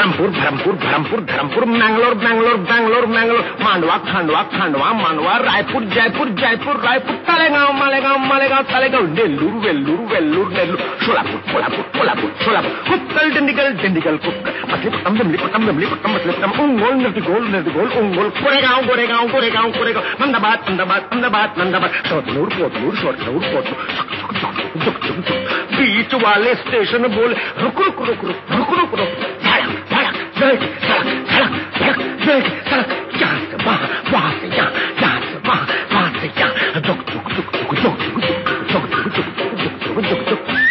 धर्मपुर 0.00 0.30
धर्मपुर 0.34 0.74
धर्मपुर 0.82 1.20
धर्मपुर 1.30 1.64
मैंगलोर 1.70 2.14
बैंगलोर 2.24 2.56
बैंगलोर 2.68 3.06
मैंगलोर 3.14 3.40
मांडवा 3.62 3.96
खांडवा 4.10 4.42
खांडवा 4.52 4.92
मांडवा 5.00 5.36
रायपुर 5.46 5.82
जयपुर 5.94 6.28
जयपुर 6.40 6.76
रायपुर 6.84 7.14
तालेगांव 7.28 7.72
मालेगांव 7.78 8.16
मालेगांव 8.30 8.62
तालेगांव 8.70 9.06
नेल्लूर 9.18 9.58
वेल्लूर 9.64 9.98
वेल्लूर 10.12 10.46
नेल्लूर 10.52 10.80
सोलापुर 11.04 11.40
कोल्हापुर 11.52 11.84
कोल्हापुर 11.98 12.30
सोलापुर 12.44 12.72
कुक्कल 12.88 13.30
डिंडिगल 13.34 13.72
डिंडिगल 13.82 14.16
कुक्कल 14.26 14.62
मछलीपट्टम 14.72 15.18
दिमलीपट्टम 15.18 15.66
दिमलीपट्टम 15.70 16.14
मछलीपट्टम 16.14 16.60
उंगोल 16.64 16.94
निर्दिगोल 17.02 17.46
निर्दिगोल 17.56 17.92
उंगोल 18.04 18.28
कोरेगांव 18.40 18.86
गोरेगांव 18.92 19.26
गोरेगांव 19.34 19.70
कोरेगांव 19.78 20.04
अहमदाबाद 20.20 20.58
अहमदाबाद 20.64 21.02
अहमदाबाद 21.12 21.58
अहमदाबाद 21.60 22.00
शोतनूर 22.08 22.48
पोतनूर 22.58 22.94
शोतनूर 23.02 23.42
पोतनूर 23.52 23.78
बीच 25.76 26.14
वाले 26.24 26.54
स्टेशन 26.64 27.06
बोले 27.14 27.34
रुक 27.62 27.80
रुक 27.86 28.00
रुक 28.08 28.24
रुक 28.30 28.50
रुक 28.56 28.74
रुक 28.80 28.94
रुक 29.00 29.28
सड़क 30.40 30.62
सड़क 30.82 31.08
सड़क 31.30 31.54
सड़क 31.78 31.98
सड़क 32.18 32.24
सड़क 32.24 32.46
सड़क 32.68 32.68
सड़क 32.68 33.20
यहाँ 33.20 33.40
से 33.40 33.56
वहाँ 33.64 33.88
वहाँ 34.12 34.32
से 34.40 34.46
यहाँ 34.48 34.70
यहाँ 35.02 35.20
से 35.20 35.36
वहाँ 35.48 35.66
वहाँ 35.92 36.10
से 36.20 36.32
यहाँ 36.40 36.80
दुख 36.80 37.04
दुख 37.12 37.32
दुख 37.36 37.52
दुख 37.52 37.74
दुख 37.74 38.00
दुख 38.00 38.32
दुख 38.72 38.84
दुख 38.90 39.08
दुख 39.08 39.20
दुख 39.20 39.78
दुख 39.84 40.08
दुख 40.08 40.28
दुख 40.28 40.48
साफ़ 40.50 40.69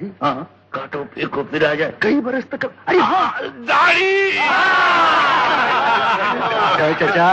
दाढ़ी 0.00 0.10
हाँ। 0.22 0.48
काटो 0.72 1.02
फेंको 1.14 1.42
फिर 1.50 1.64
आ 1.66 1.74
जाए। 1.74 1.92
कई 2.02 2.20
बरस 2.20 2.44
तक 2.52 2.64
अरे 2.64 2.98
हाँ 2.98 3.40
दाढ़ी! 3.68 4.32
चाचा 7.00 7.26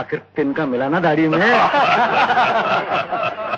आखिर 0.00 0.18
तिनका 0.36 0.66
मिला 0.66 0.88
ना 0.88 1.00
दाढ़ी 1.00 1.28
में 1.28 1.38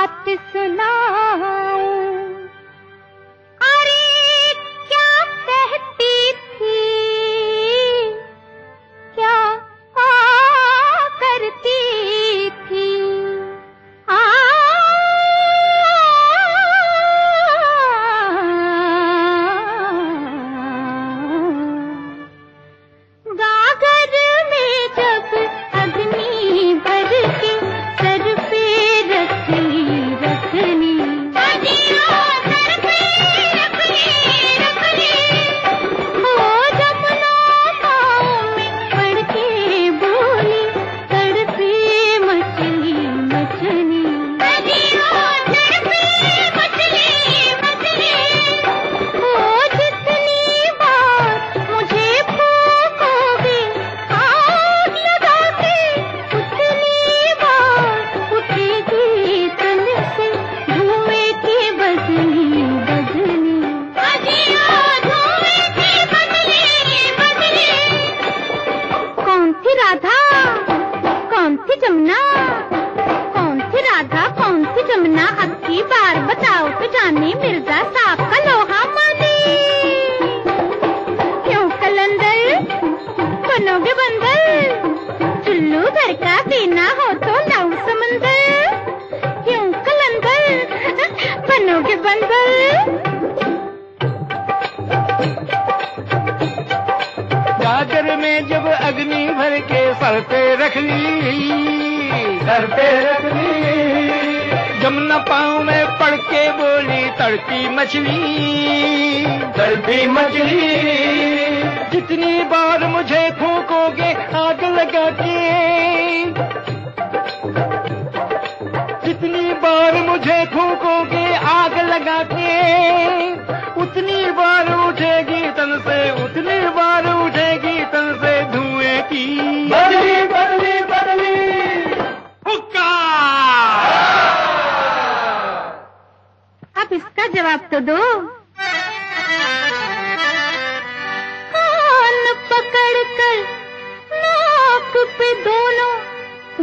बात 0.00 0.28
सुनाऊं 0.52 1.69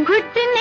घुटने 0.08 0.44
टेके 0.44 0.57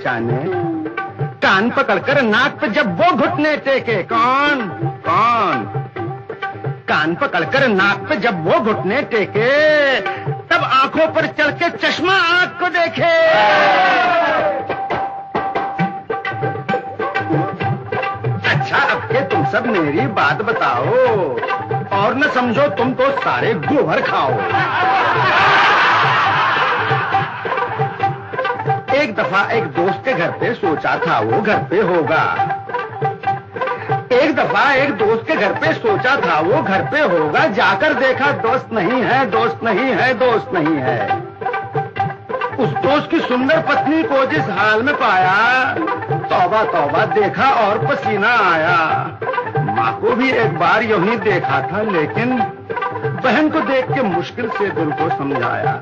पहचाने 0.00 0.42
कान 1.40 1.70
पकड़कर 1.70 2.20
नाक 2.22 2.58
पे 2.60 2.68
जब 2.68 3.00
वो 3.00 3.10
घुटने 3.16 3.56
टेके, 3.56 4.02
कौन? 4.02 4.60
कौन? 5.06 5.64
कान 6.88 7.14
पकड़कर 7.14 7.66
नाक 7.68 8.06
पे 8.08 8.16
जब 8.16 8.44
वो 8.44 8.58
घुटने 8.62 9.02
टेके, 9.12 9.48
तब 10.48 10.64
आँखों 10.64 11.06
पर 11.14 11.26
चढ़ 11.38 11.50
के 11.52 11.70
चश्मा 11.78 12.14
आँख 12.14 12.58
को 12.60 12.68
देखे। 12.70 13.12
अच्छा 18.50 18.78
अब 18.78 19.04
के 19.12 19.20
तुम 19.28 19.44
सब 19.52 19.66
मेरी 19.68 20.06
बात 20.16 20.42
बताओ, 20.42 20.94
और 22.00 22.16
न 22.16 22.30
समझो 22.34 22.68
तुम 22.76 22.92
तो 22.94 23.10
सारे 23.20 23.54
गोबर 23.62 24.00
खाओ। 24.02 24.32
दफ़ा 29.20 29.50
एक 29.50 29.64
दोस्त 29.64 30.02
के 30.04 30.12
घर 30.12 30.30
पे 30.30 30.54
सोचा 30.54 30.96
था, 31.06 31.18
वो 31.20 31.42
घर 31.42 31.58
पे 31.58 31.80
होगा। 31.80 32.22
एक 34.12 34.34
दफ़ा 34.36 34.72
एक 34.72 34.90
दोस्त 34.90 35.26
के 35.28 35.34
घर 35.36 35.52
पे 35.52 35.72
सोचा 35.72 36.16
था, 36.16 36.40
वो 36.40 36.62
घर 36.62 36.82
पे 36.82 37.00
होगा। 37.00 37.46
जाकर 37.46 37.94
देखा, 37.94 38.30
दोस्त 38.32 38.72
नहीं 38.72 39.02
है, 39.02 39.26
दोस्त 39.26 39.60
नहीं 39.64 39.90
है, 39.94 40.14
दोस्त 40.14 40.50
नहीं 40.54 40.76
है। 40.76 41.16
उस 42.56 42.70
दोस्त 42.70 43.10
की 43.10 43.20
सुंदर 43.20 43.60
पत्नी 43.60 44.02
को 44.02 44.24
जिस 44.26 44.48
हाल 44.50 44.82
में 44.82 44.94
पाया, 44.94 45.74
तौबा 46.10 46.64
तौबा 46.64 47.04
देखा 47.04 47.50
और 47.50 47.86
पसीना 47.86 48.34
आया। 48.52 48.78
माँ 49.76 49.98
को 50.00 50.16
भी 50.16 50.30
एक 50.30 50.58
बार 50.58 50.82
यही 50.82 51.16
देखा 51.16 51.60
था, 51.62 51.82
लेकिन 51.82 52.38
बहन 53.24 53.50
को 53.50 53.60
देख 53.60 53.84
के 53.84 54.02
मुश्किल 54.02 54.48
से 54.48 54.70
दिल 54.70 54.90
को 54.92 55.16
समझाया। 55.16 55.80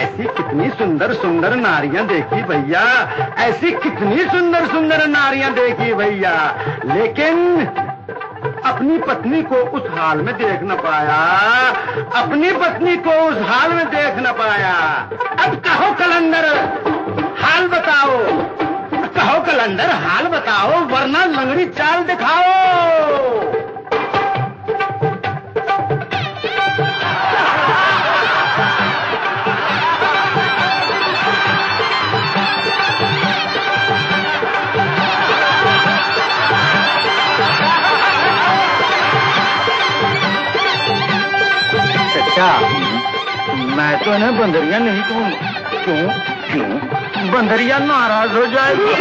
ऐसी 0.00 0.24
कितनी 0.24 0.70
सुंदर 0.70 1.12
सुंदर 1.12 1.56
नारियाँ 1.56 2.06
देखी 2.06 2.42
भैया। 2.42 2.82
ऐसी 3.38 3.70
कितनी 3.70 4.24
सुंदर 4.24 4.66
सुंदर 4.66 5.06
नारियाँ 5.06 5.52
देखी 5.52 5.94
भैया। 5.94 6.54
लेकिन 6.84 7.66
अपनी 8.64 8.98
पत्नी 8.98 9.42
को 9.42 9.54
उस 9.54 9.82
हाल 9.98 10.18
में 10.18 10.34
देख 10.34 10.62
न 10.62 10.74
पाया। 10.74 11.18
अपनी 12.22 12.52
पत्नी 12.52 12.96
को 12.96 13.10
उस 13.10 13.38
हाल 13.48 13.72
में 13.72 13.86
देख 13.86 14.14
न 14.18 14.32
पाया। 14.32 14.74
अब 15.44 15.54
कहो 15.54 15.94
कलंदर, 15.94 16.44
हाल 17.42 17.68
बताओ। 17.68 18.18
कहो 19.06 19.42
कलंदर, 19.42 19.90
हाल 19.90 20.24
बताओ, 20.24 20.68
वरना 20.68 21.24
लंगड़ी 21.24 21.66
चाल 21.66 22.02
दिखाओ। 22.02 23.29
तो 44.04 44.14
इन्हें 44.14 44.38
बंदरिया 44.38 44.78
नहीं 44.78 45.02
कहूँगा 45.02 45.38
क्यों? 45.84 46.08
क्यों? 46.52 47.32
बंदरिया 47.32 47.78
नाराज़ 47.78 48.32
हो 48.32 48.46
जाएगी। 48.46 48.94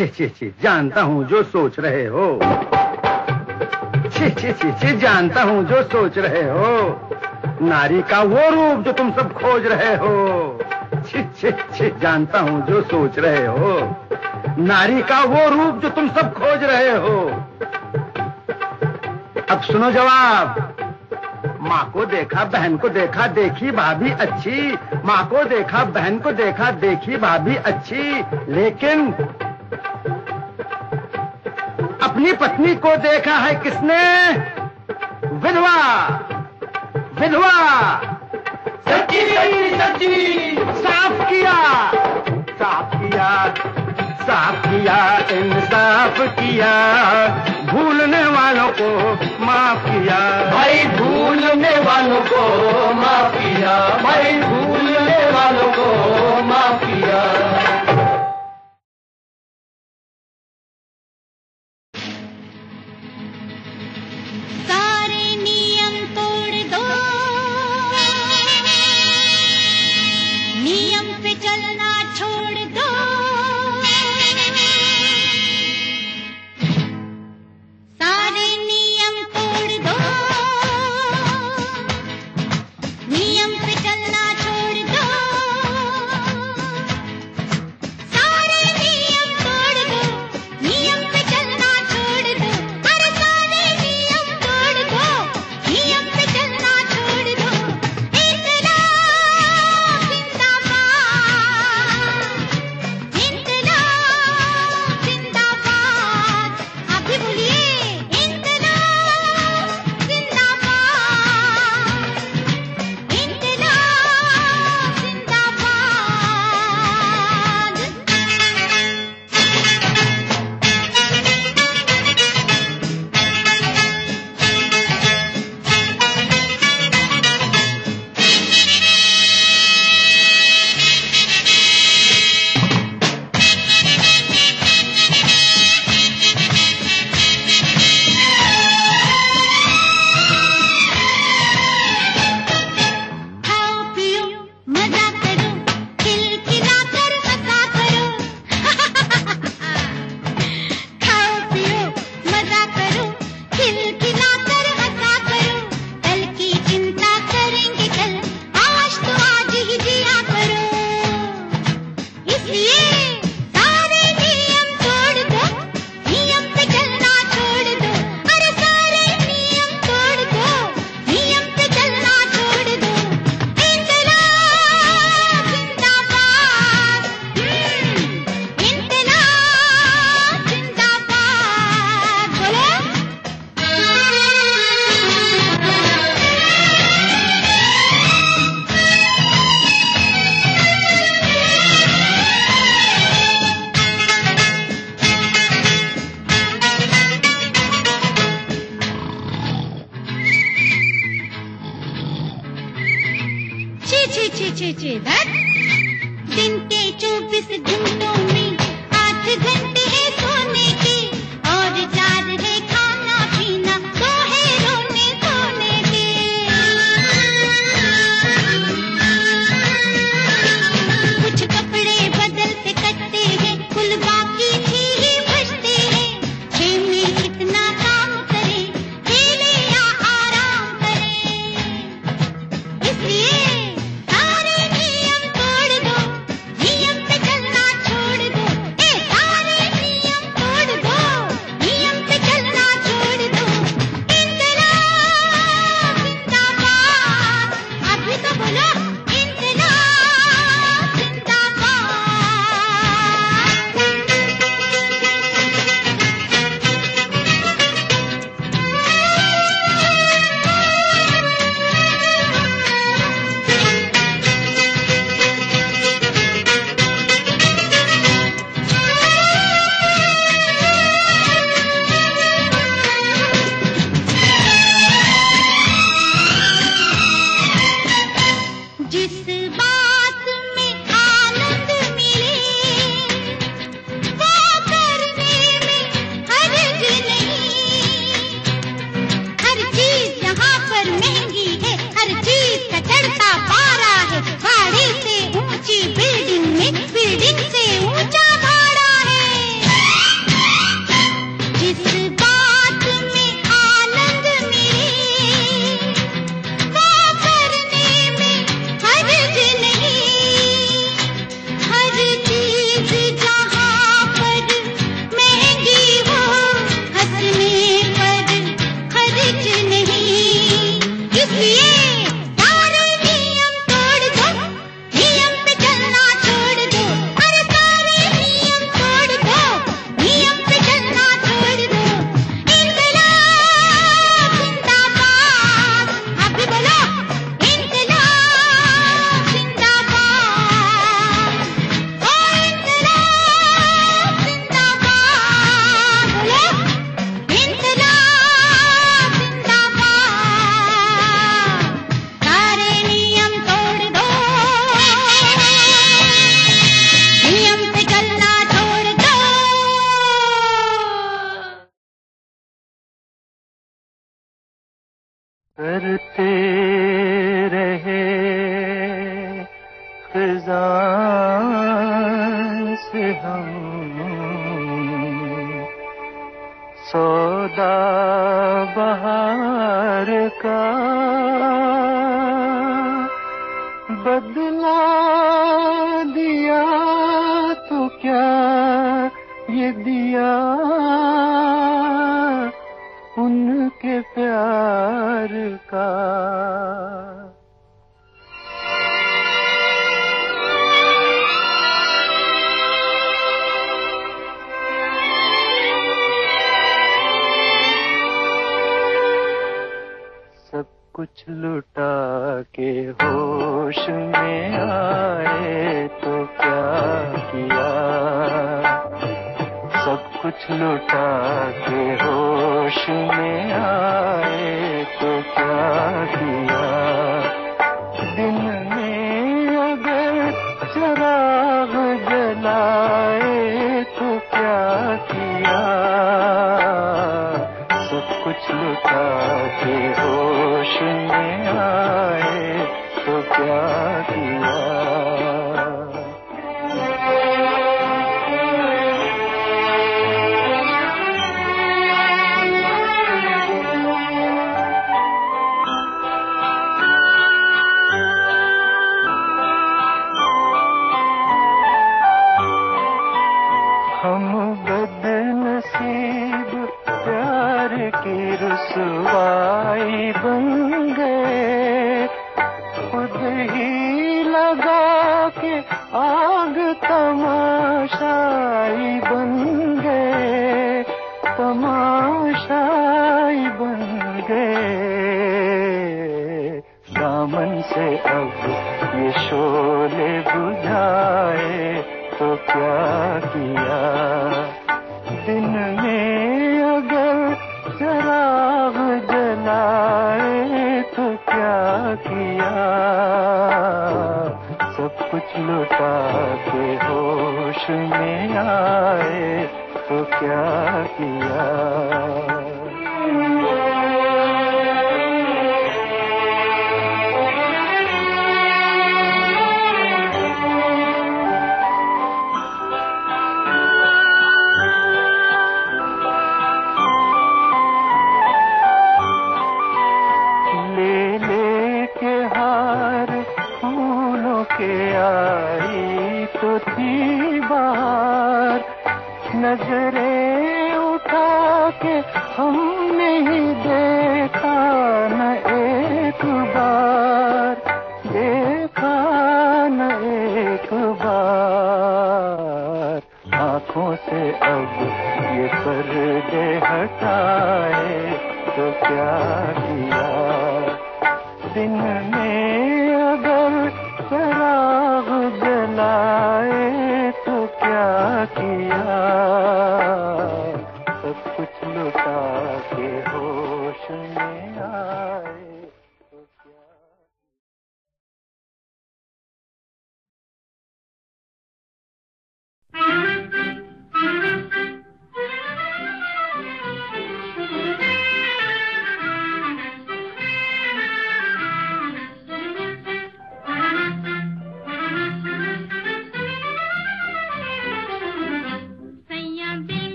छी 0.00 0.06
छी 0.06 0.28
छी, 0.28 0.54
जानता 0.62 1.02
हूँ 1.02 1.24
जो 1.24 1.42
सोच 1.42 1.80
रहे 1.80 2.06
हो। 2.06 2.40
छी 4.10 4.30
छी 4.30 4.52
छी 4.52 4.72
छी, 4.72 4.96
जानता 4.96 5.42
हूँ 5.42 5.64
जो 5.64 5.82
सोच 5.82 6.18
रहे 6.18 6.42
हो। 6.42 7.00
नारी 7.62 8.02
का 8.02 8.22
वो 8.22 8.50
रूप 8.50 8.84
जो 8.84 8.92
तुम 8.92 9.12
सब 9.12 9.32
खोज 9.32 9.66
रहे 9.66 9.96
हो। 9.96 10.58
छी 11.06 11.22
छी 11.22 11.50
छी, 11.50 12.00
जानता 12.00 12.40
हूँ 12.40 12.66
जो 12.66 12.82
सोच 12.82 13.18
रहे 13.18 13.46
हो। 13.46 13.96
नारी 14.58 15.02
का 15.02 15.24
वो 15.24 15.48
रूप 15.48 15.82
जो 15.82 15.88
तुम 15.88 16.08
सब 16.08 16.32
खोज 16.32 16.64
रहे 16.64 16.96
हो। 16.96 17.20
अब 19.50 19.60
सुनो 19.60 19.90
जवाब। 19.90 20.74
माँ 21.60 21.90
को 21.94 22.04
देखा, 22.04 22.44
बहन 22.44 22.76
को 22.76 22.88
देखा, 22.88 23.26
देखी, 23.26 23.70
भाभी 23.70 24.10
अच्छी। 24.10 24.72
माँ 25.04 25.26
को 25.26 25.44
देखा, 25.44 25.84
बहन 25.84 26.18
को 26.18 26.32
देखा, 26.32 26.70
देखी, 26.70 27.16
भाभी 27.16 27.56
अच्छी। 27.56 28.24
लेकिन 28.48 29.14
अपनी 32.02 32.32
पत्नी 32.32 32.74
को 32.74 32.96
देखा 32.96 33.34
है 33.34 33.54
किसने? 33.54 34.30
विधवा। 35.32 36.06
विधवा। 37.20 37.96
सच्ची 38.88 39.20
सच्ची 39.70 40.56
साफ़ 40.60 41.30
किया। 41.30 41.54
साफ़ 42.50 42.96
किया। 42.96 43.54
साफ़ 44.22 44.68
किया 44.68 45.18
इंसाफ 45.30 46.20
किया। 46.20 46.72
भूलने 47.72 48.24
वालों 48.24 48.72
को 48.80 49.12
माफ़ 49.44 49.86
किया। 49.86 50.50
भाई 50.50 50.84
भूलने 50.84 51.70
वालों 51.70 52.20
को 52.20 52.48
माफ़ 52.94 53.09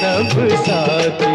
सब 0.00 0.48
साथी 0.66 1.31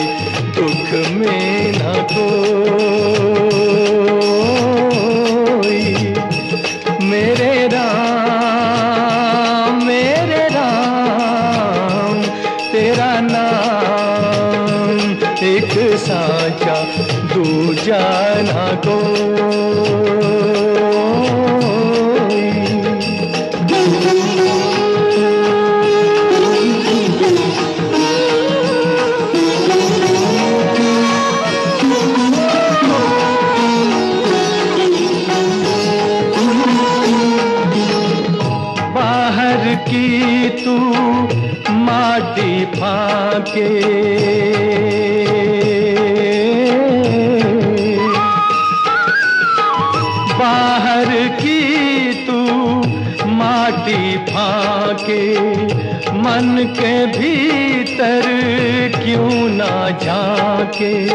okay. 60.78 61.07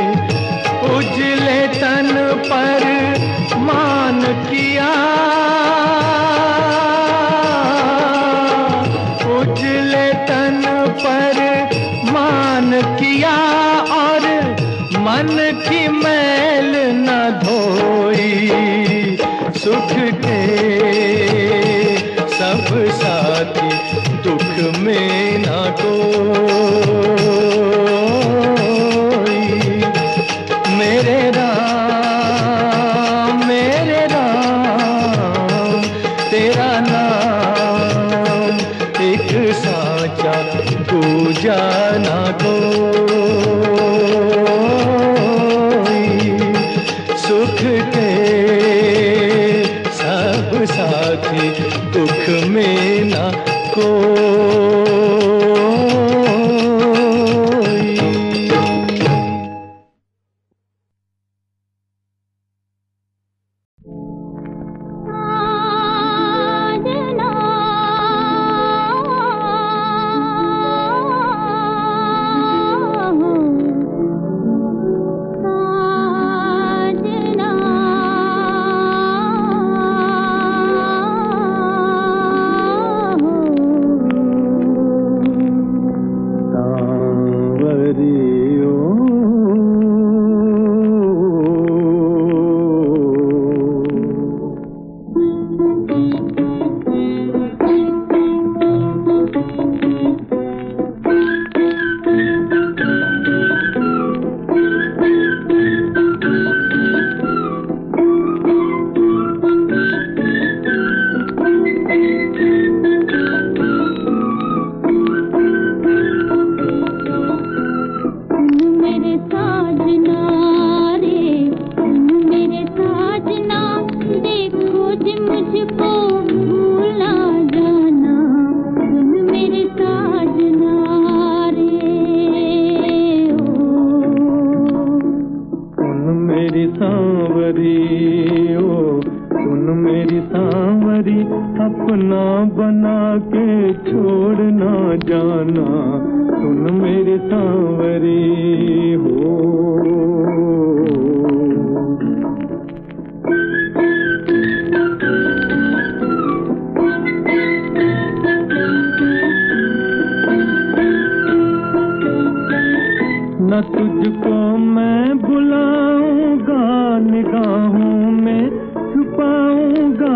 न 163.53 163.61
तुझको 163.63 164.57
मैं 164.57 165.19
बुलाऊँगा 165.19 166.63
निगाहों 166.99 168.11
में 168.11 168.49
छुपाऊँगा। 168.77 170.15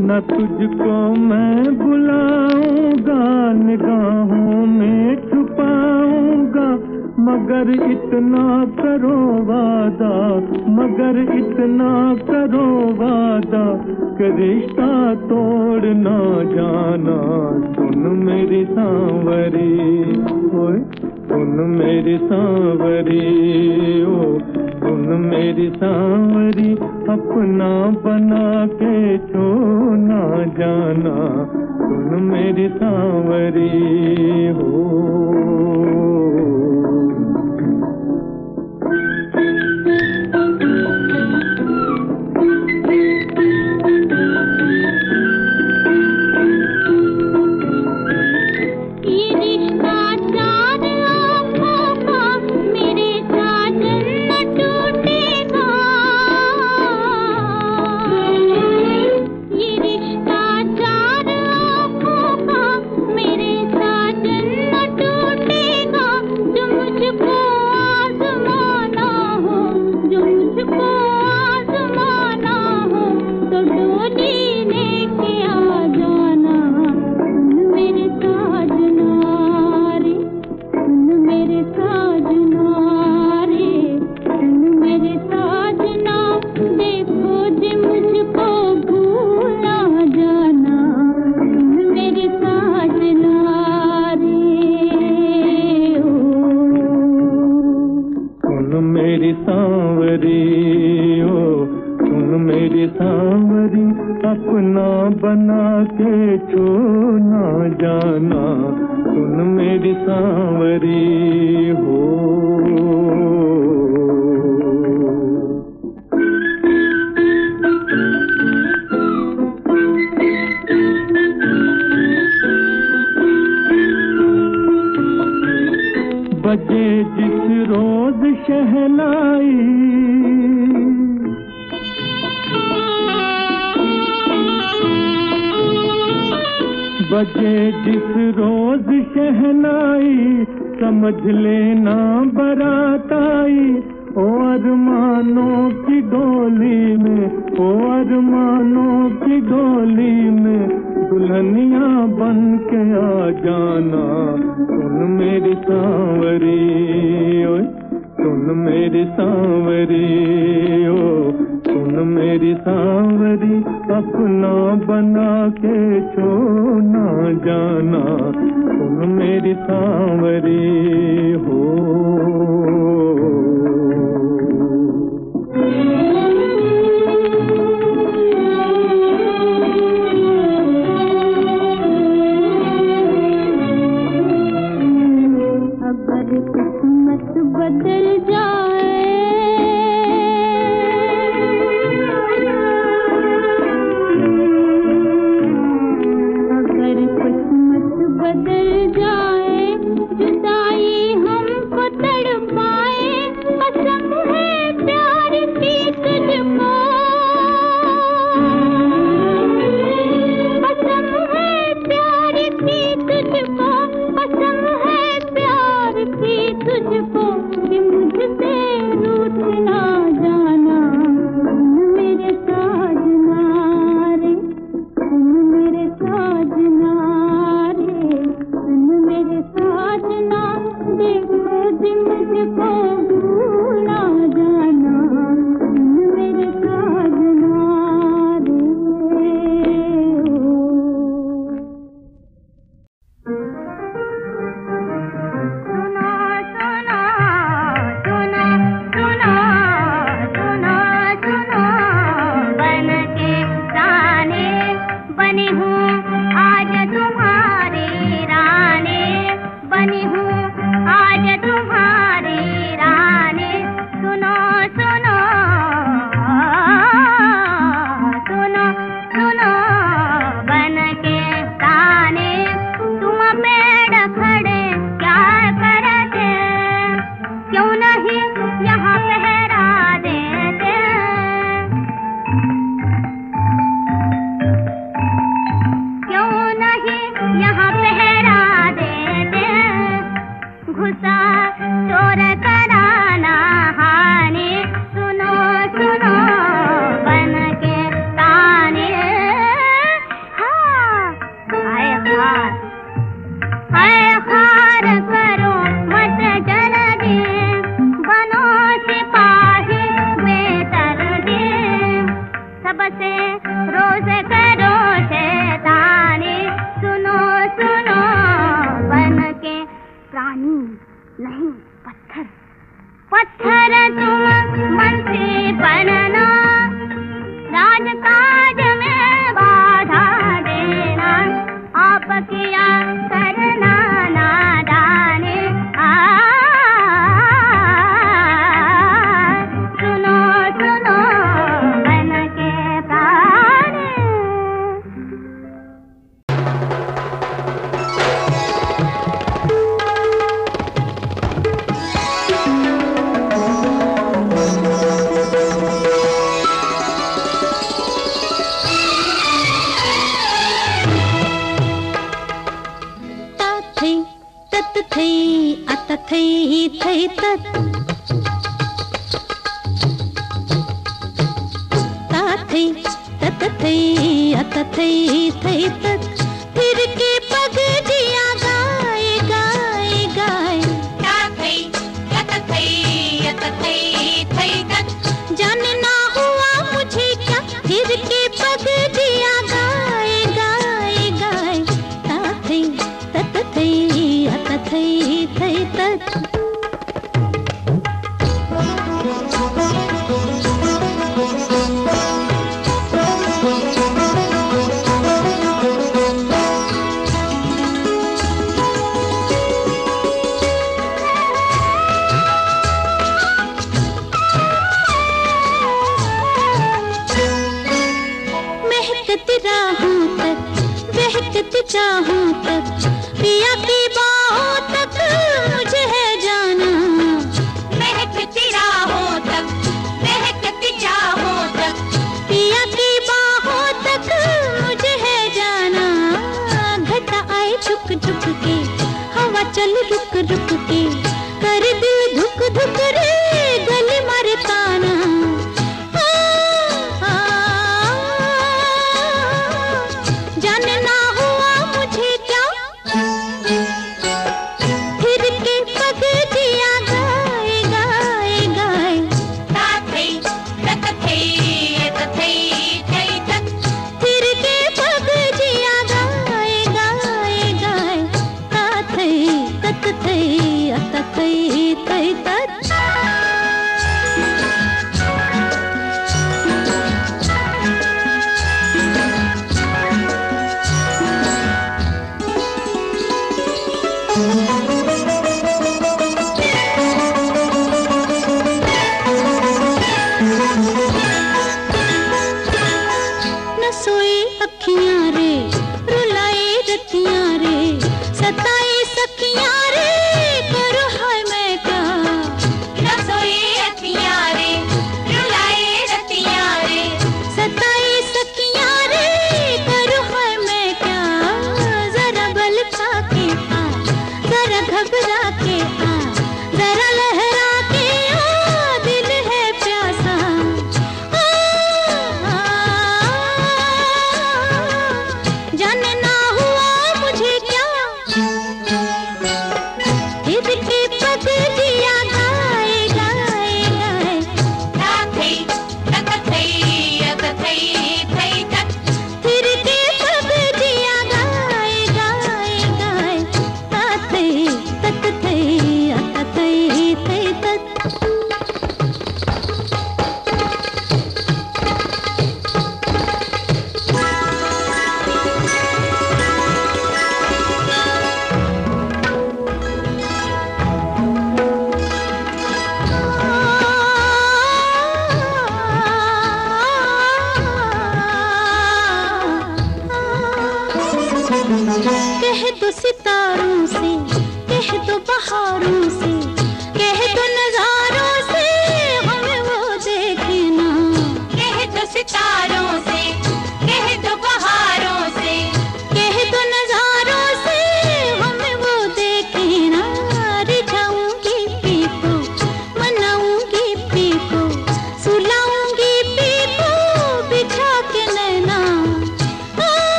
न 0.00 0.20
तुझको 0.30 0.94
मैं 1.14 1.78
बुलाऊँगा 1.78 3.52
निगाहों 3.52 4.66
में 4.66 5.27
मगर 7.28 7.70
इतना 7.90 8.64
करो 8.82 9.44
वादा, 9.44 10.36
मगर 10.70 11.36
इतना 11.38 12.14
करो 12.14 12.94
वादा 12.94 13.76
करिश्ता 14.18 14.36
रिश्ता 14.36 15.14
तोड़ 15.14 15.84
ना 15.84 16.42
जाना। 16.54 17.18
सुन 17.74 17.98
मेरी 17.98 18.64
सांवरी, 18.64 20.00
ओए, 20.58 20.78
सुन 21.28 21.76
मेरी 21.78 22.18
सांवरी, 22.18 23.26
ओ, 24.02 24.38
सुन 24.78 25.30
मेरी 25.32 25.68
सांवरी, 25.68 26.72
अपना 27.08 27.90
बना 28.04 28.66
के 28.66 29.18
छो 29.18 29.54
ना 29.90 30.44
जाना। 30.44 31.44
सुन 31.78 32.22
मेरी 32.22 32.68
सांवरी 32.68 33.78
हो 34.48 34.98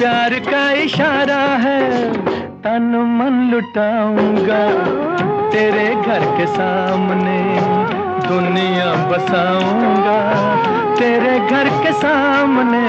प्यार 0.00 0.34
का 0.34 0.72
इशारा 0.72 1.38
है, 1.38 2.12
तन 2.62 3.18
मन 3.18 3.50
लुटाऊँगा। 3.50 4.68
तेरे 5.50 5.94
घर 5.94 6.38
के 6.38 6.46
सामने 6.46 7.60
दुनिया 8.28 9.08
बसाऊँगा। 9.08 10.20
तेरे 10.94 11.40
घर 11.40 11.68
के 11.68 11.92
सामने 11.92 12.86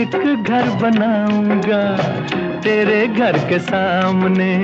एक 0.00 0.44
घर 0.44 0.62
बनाऊँगा। 0.62 1.96
तेरे 2.60 3.06
घर 3.08 3.32
के 3.32 3.58
सामने 3.58 4.58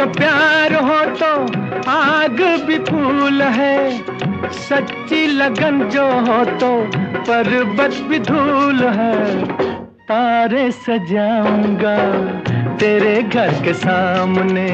जो 0.00 0.06
प्यार 0.06 0.72
हो 0.74 0.98
तो 1.14 1.26
आग 1.90 2.38
भी 2.66 2.76
फूल 2.78 3.42
है, 3.42 3.90
सच्ची 4.58 5.26
लगन 5.26 5.82
जो 5.88 6.04
हो 6.26 6.44
तो 6.60 6.70
पर्वत 7.26 7.96
भी 8.08 8.18
धूल 8.18 8.78
है। 8.98 9.44
तारे 10.04 10.70
सजाऊँगा 10.70 11.96
तेरे 12.76 13.22
घर 13.22 13.52
के 13.64 13.74
सामने, 13.74 14.68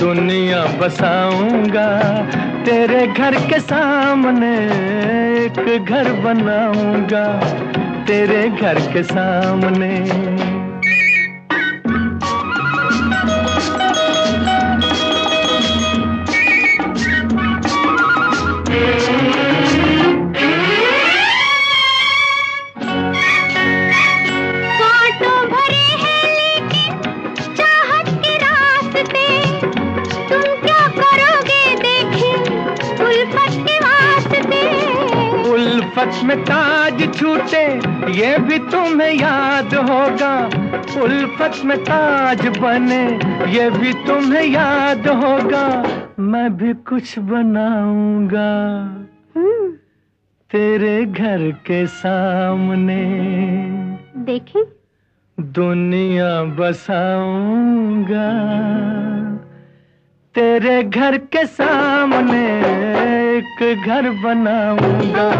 दुनिया 0.00 0.64
बसाऊँगा 0.80 1.88
तेरे 2.64 3.06
घर 3.06 3.34
के 3.48 3.60
सामने, 3.62 4.54
एक 5.44 5.84
घर 5.84 6.12
बनाऊँगा 6.22 7.26
तेरे 8.06 8.48
घर 8.50 8.80
के 8.92 9.02
सामने। 9.02 9.94
में 36.24 36.44
ताज 36.44 37.02
छूटे, 37.18 37.62
ये 38.12 38.38
भी 38.38 38.58
तुम्हें 38.58 39.12
याद 39.14 39.74
होगा। 39.74 40.32
उल्फत 41.02 41.60
में 41.64 41.78
ताज 41.78 42.46
बने, 42.58 43.04
ये 43.52 43.70
भी 43.70 43.92
तुम्हें 43.92 44.44
याद 44.44 45.08
होगा। 45.08 45.66
मैं 46.26 46.56
भी 46.56 46.74
कुछ 46.74 47.18
बनाऊँगा। 47.18 48.82
तेरे 50.50 51.04
घर 51.04 51.50
के 51.50 51.86
सामने। 51.86 53.04
देखी। 54.16 54.64
दुनिया 55.40 56.42
बसाऊँगा। 56.42 58.30
तेरे 60.34 60.82
घर 60.82 61.16
के 61.18 61.46
सामने 61.46 62.60
एक 63.36 63.82
घर 63.86 64.10
बनाऊँगा। 64.10 65.30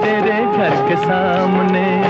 तेरे 0.00 0.44
घर 0.58 0.88
के 0.88 0.96
सामने 0.96 2.02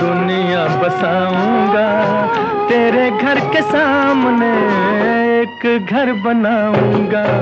दुनिया 0.00 0.82
बसाऊँगा। 0.82 2.26
तेरे 2.68 3.10
घर 3.10 3.40
के 3.40 3.62
सामने 3.62 4.82
एक 5.64 5.86
घर 5.86 6.12
बनाऊँगा। 6.12 7.40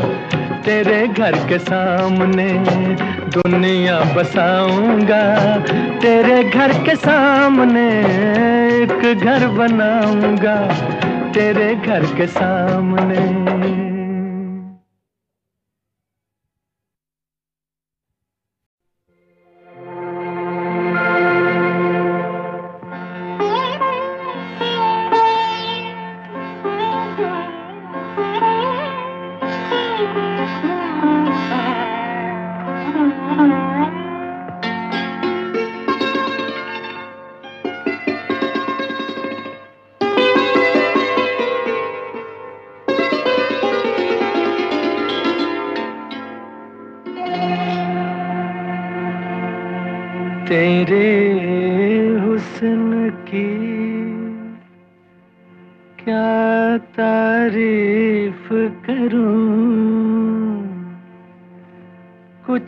तेरे 0.60 1.08
घर 1.08 1.48
के 1.48 1.58
सामने 1.58 2.52
दुनिया 3.28 4.00
बसाऊँगा। 4.16 5.56
तेरे 5.98 6.44
घर 6.44 6.72
के 6.72 6.96
सामने 6.96 7.88
एक 8.82 9.18
घर 9.18 9.46
बनाऊँगा। 9.46 10.56
तेरे 11.34 11.74
घर 11.74 12.02
के 12.02 12.26
सामने 12.26 13.79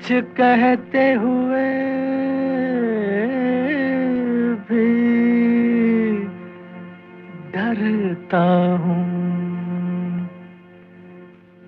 कुछ 0.03 0.13
कहते 0.37 1.03
हुए 1.13 1.67
भी 4.67 4.87
डरता 7.53 8.43
हूँ। 8.83 9.05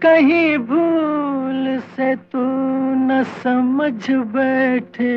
कहीं 0.03 0.59
भूल 0.59 1.79
से 1.95 2.15
तू 2.33 2.43
न 3.05 3.23
समझ 3.45 4.11
बैठे 4.11 5.15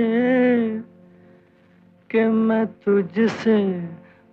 कि 2.10 2.24
मैं 2.24 2.66
तुझसे 2.86 3.60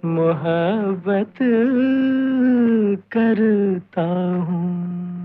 मोहब्बत 0.05 1.35
करता 3.12 4.09
हूँ। 4.44 5.23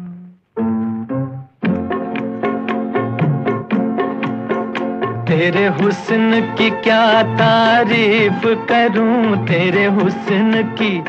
तेरे 5.29 5.67
हुस्न 5.67 6.55
की 6.57 6.69
क्या 6.69 7.23
तारीफ़ 7.23 8.45
करूँ? 8.69 9.37
तेरे 9.47 9.85
हुस्न 9.85 10.63
की, 10.79 10.99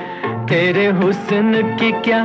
तेरे 0.46 0.86
हुस्न 0.86 1.62
की 1.80 1.90
क्या 1.92 2.24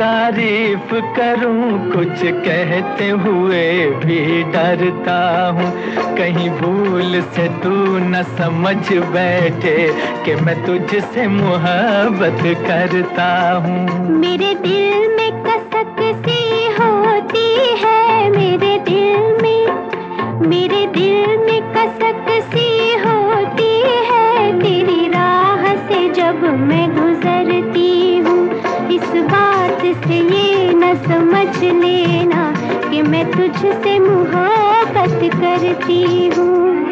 तारीफ़ 0.00 0.94
करूँ? 1.16 1.90
कुछ 1.92 2.24
कहते 2.24 3.08
हुए 3.08 3.86
भी 3.86 4.42
डरता 4.42 5.20
हूँ। 5.48 5.70
कहीं 6.16 6.50
भूल 6.50 7.20
से 7.20 7.48
तू 7.48 7.74
न 7.98 8.22
समझ 8.22 8.92
बैठे 8.92 9.78
कि 10.24 10.34
मैं 10.34 10.64
तुझसे 10.66 11.26
मोहब्बत 11.26 12.42
करता 12.66 13.52
हूँ। 13.52 14.10
मेरे 14.10 14.54
दिल 14.54 15.16
में 15.16 15.42
कसक 15.44 15.96
सी 16.26 16.42
होती 16.80 17.76
है, 17.84 18.30
मेरे 18.30 18.65
मेरे 20.46 20.86
दिल 20.86 21.36
में 21.38 21.60
कसक 21.74 22.26
सी 22.50 22.68
होती 22.98 23.70
है, 24.08 24.52
तेरी 24.60 25.08
राह 25.08 25.64
से 25.88 26.08
जब 26.14 26.42
मैं 26.60 26.86
गुजरती 26.90 28.18
हूँ, 28.18 28.38
इस 28.90 29.08
बात 29.32 29.82
से 30.06 30.18
ये 30.18 30.72
न 30.74 30.94
समझ 31.04 31.62
लेना 31.62 32.52
कि 32.90 33.02
मैं 33.02 33.24
तुझसे 33.32 33.98
मुहब्बत 33.98 35.20
करती 35.34 36.02
हूँ। 36.36 36.85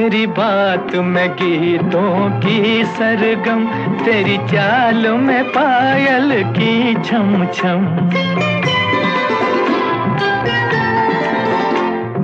तेरी 0.00 0.26
बात 0.26 0.94
में 1.06 1.28
गीतों 1.32 2.30
की 2.40 2.84
सरगम 2.94 3.64
तेरी 3.98 4.36
चाल 4.46 5.08
में 5.18 5.44
पायल 5.48 6.32
की 6.52 6.94
छम 7.04 7.44
छम 7.54 8.59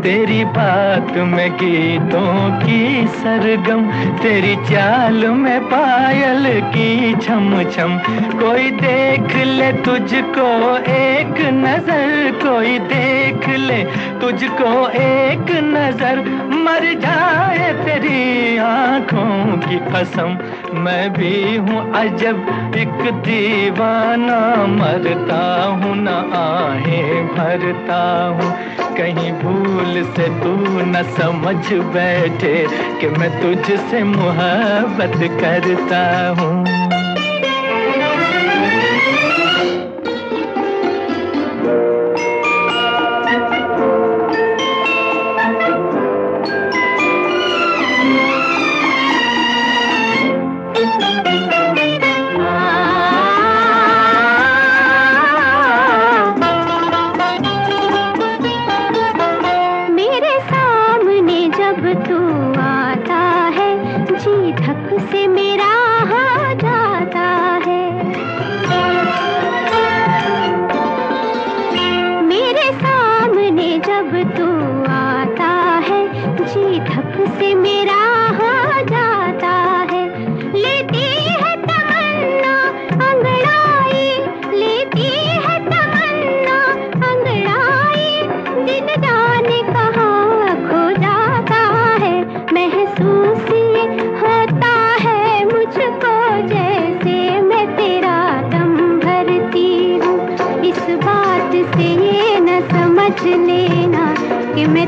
तेरी 0.07 0.45
बात 0.55 1.11
में 1.29 1.51
गीतों 1.53 2.35
की 2.59 3.07
सरगम, 3.15 3.83
तेरी 4.19 4.55
चाल 4.67 5.27
में 5.37 5.65
पायल 5.65 6.45
की 6.71 7.15
छम 7.17 7.49
छम 7.71 7.97
कोई 8.39 8.71
देख 8.77 9.35
ले 9.49 9.73
तुझको 9.83 10.47
एक 10.91 11.41
नज़र, 11.55 12.31
कोई 12.45 12.79
देख 12.87 13.49
ले 13.59 13.83
तुझको 14.21 14.71
एक 15.01 15.51
नज़र। 15.65 16.23
मर 16.57 16.87
जाए 17.01 17.73
तेरी 17.85 18.57
आँखों 18.59 19.59
की 19.59 19.79
कसम, 19.91 20.39
मैं 20.77 21.13
भी 21.13 21.35
हूँ 21.57 21.83
अजब, 21.97 22.47
एक 22.77 23.03
दीवाना। 23.25 24.41
मरता 24.69 25.45
हूँ 25.75 25.95
न 25.97 26.09
आहें, 26.37 27.27
भरता 27.29 28.03
हूँ, 28.29 28.55
कहीं 28.97 29.33
भूल 29.41 29.96
से 30.05 30.29
तू 30.41 30.57
न 30.81 31.03
समझ 31.19 31.73
बैठे 31.95 32.67
कि 33.01 33.09
मैं 33.19 33.31
तुझसे 33.43 34.03
मोहब्बत 34.05 35.19
करता 35.41 36.05
हूँ। 36.41 36.76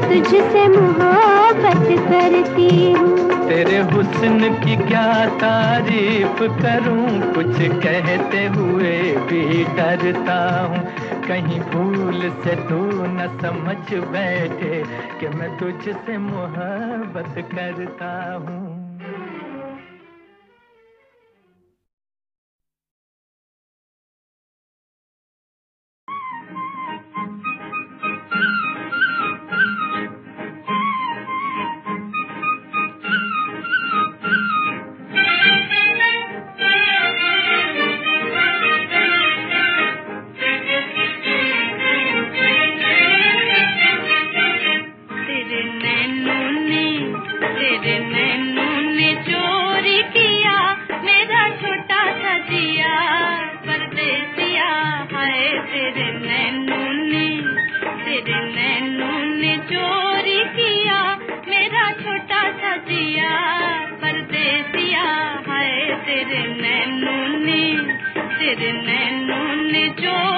तुझसे 0.01 0.69
मोहब्बत 0.69 1.87
करती 2.11 2.93
हूँ। 2.93 3.17
तेरे 3.49 3.79
हुस्न 3.79 4.49
की 4.65 4.77
क्या 4.77 5.27
तारीफ़ 5.37 6.41
करूँ? 6.63 7.07
कुछ 7.35 7.57
कहते 7.85 8.45
हुए 8.47 8.97
भी 9.29 9.65
डरता 9.77 10.41
हूँ। 10.67 10.83
कहीं 11.29 11.61
भूल 11.61 12.21
से 12.45 12.55
तू 12.69 12.81
न 13.07 13.29
समझ 13.43 13.99
बैठे 14.13 14.83
कि 15.21 15.29
मैं 15.37 15.51
तुझसे 15.59 16.19
मोहब्बत 16.19 17.35
करता 17.55 18.13
हूँ। 18.35 18.58
फिर 68.49 68.73
नैनून 68.75 69.73
जो 70.01 70.38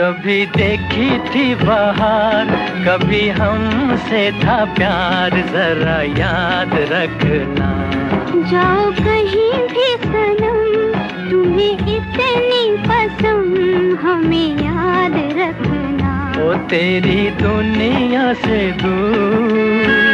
कभी 0.00 0.44
देखी 0.46 1.08
थी 1.24 1.54
बाहर 1.54 2.50
कभी 2.84 3.28
हमसे 3.28 4.20
था 4.32 4.54
प्यार 4.74 5.30
जरा 5.50 5.96
याद 6.18 6.72
रखना। 6.92 7.68
जाओ 8.52 8.90
कहीं 9.00 9.52
भी 9.72 9.88
सनम 10.04 10.62
तुम्हें 11.30 11.96
इतनी 11.96 12.62
पसंद 12.86 13.98
हमें 14.02 14.50
याद 14.64 15.16
रखना। 15.38 16.14
ओ 16.44 16.54
तेरी 16.70 17.20
दुनिया 17.42 18.32
से 18.44 18.60
दूर। 18.82 20.09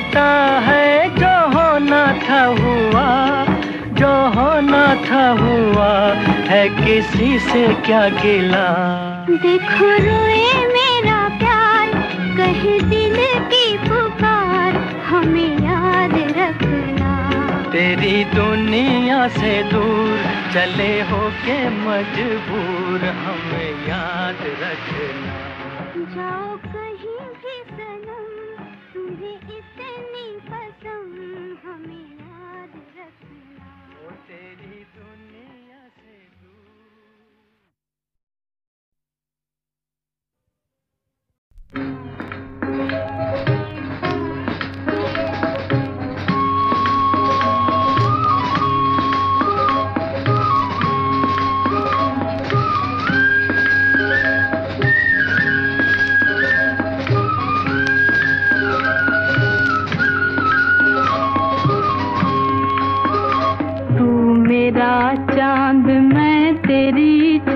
ही 0.00 0.10
खता 0.10 0.60
है 0.60 1.08
जो 1.08 1.58
होना 1.58 2.06
था 2.28 2.44
हुआ 2.44 3.06
जो 3.92 4.40
होना 4.40 4.94
था 4.94 5.28
हुआ 5.28 6.14
है 6.48 6.68
किसी 6.68 7.38
से 7.38 7.68
क्या 7.68 8.08
गिला? 8.08 8.68
देखो 9.30 9.84
रोए 9.84 10.66
मेरा 10.66 11.28
प्यार 11.28 11.88
कहे 12.36 12.80
दिल 12.80 13.16
की 13.48 13.78
पुकार 13.78 14.74
हमें 15.06 15.58
याद 15.58 16.14
रखना। 16.14 17.70
तेरी 17.72 18.24
दुनिया 18.24 19.28
से 19.28 19.62
दूर 19.62 20.18
चले 20.54 21.00
हो 21.00 21.30
के 21.30 21.68
मजबूर 21.68 23.04
हमें 23.04 23.88
याद 23.88 24.38
रखना। 24.62 25.19
तेरी 34.50 34.82
दुनिया 34.94 35.82
से 35.98 36.14
दूर। 42.80 43.59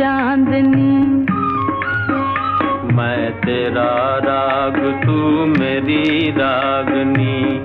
चांदनी। 0.05 0.97
मैं 2.94 3.32
तेरा 3.32 4.18
राग 4.24 5.02
तू 5.05 5.12
मेरी 5.47 6.31
रागनी। 6.31 7.59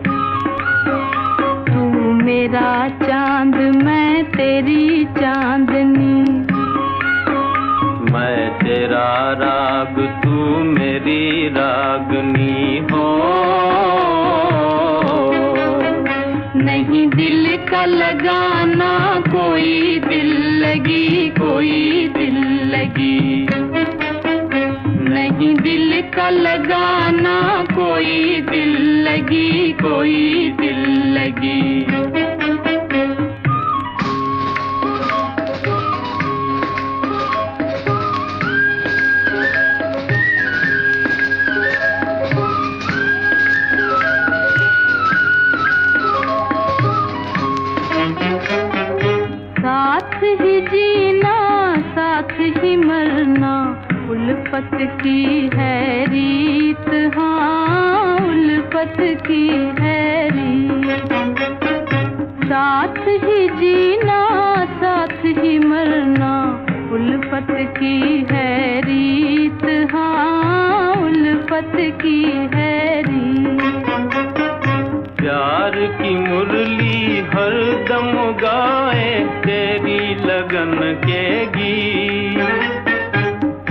तू 1.68 1.82
मेरा 2.26 2.90
चाँद 2.90 3.56
मैं 3.56 4.24
तेरी 4.24 5.06
चांदनी। 5.06 6.24
मैं 8.14 8.60
तेरा 8.60 9.32
राग 9.32 10.22
तू 10.24 10.64
मेरी 10.64 11.49
रागनी। 11.49 12.88
हो। 12.91 13.20
नहीं 16.56 17.10
दिल 17.10 17.57
का 17.72 17.86
लगाना 17.86 19.20
कोई 19.20 19.99
दिल 19.99 20.60
लगी 20.66 21.30
कोई 21.30 22.07
नहीं 25.40 25.56
दिल 25.56 26.02
का 26.02 26.30
लगाना 26.30 27.36
कोई 27.72 28.41
दिल 28.41 28.72
लगी 29.07 29.72
कोई 29.72 30.49
दिल 30.60 30.82
लगी। 31.16 32.09
उल्फत 54.60 55.02
की 55.03 55.49
है 55.53 56.06
रीत 56.06 57.14
हाँ 57.15 58.15
उल्फत 58.18 58.98
की 59.27 59.48
है 59.80 60.30
रीत। 60.30 61.14
साथ 62.44 62.98
ही 63.07 63.48
जीना, 63.49 64.19
साथ 64.65 65.26
ही 65.26 65.60
मरना, 65.60 66.34
उल्फत 66.91 67.48
की 67.77 68.26
है 68.31 68.81
रीत 68.81 69.64
हाँ 69.91 70.91
उल्फत 70.95 71.72
की 72.02 72.23
है 72.56 73.02
रीत। 73.02 73.61
प्यार 75.22 75.80
की 76.02 76.15
मुरली 76.19 77.19
हर 77.34 77.57
दम 77.90 78.11
गाए, 78.38 79.10
तेरी 79.45 80.15
लगन 80.26 80.77
के 81.06 81.45
गीत। 81.45 82.79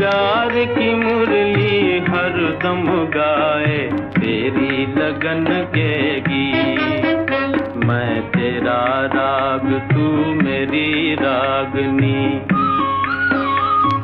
प्यार 0.09 0.65
की 0.65 0.95
मुरली 0.95 1.99
हर 1.99 2.61
दम 2.65 2.83
गाए 2.87 3.79
तेरी 3.93 4.87
लगन 4.87 5.47
के 5.77 6.21
गीत। 6.21 7.87
मैं 7.87 8.23
तेरा 8.23 9.07
राग 9.07 9.89
तू 9.93 10.25
मेरी 10.43 11.15
रागनी। 11.15 12.41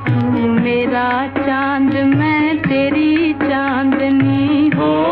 तू 0.06 0.48
मेरा 0.48 1.26
चाँद 1.26 1.94
मैं 1.94 2.58
तेरी 2.58 3.32
चांदनी। 3.32 4.70
हो। 4.76 5.04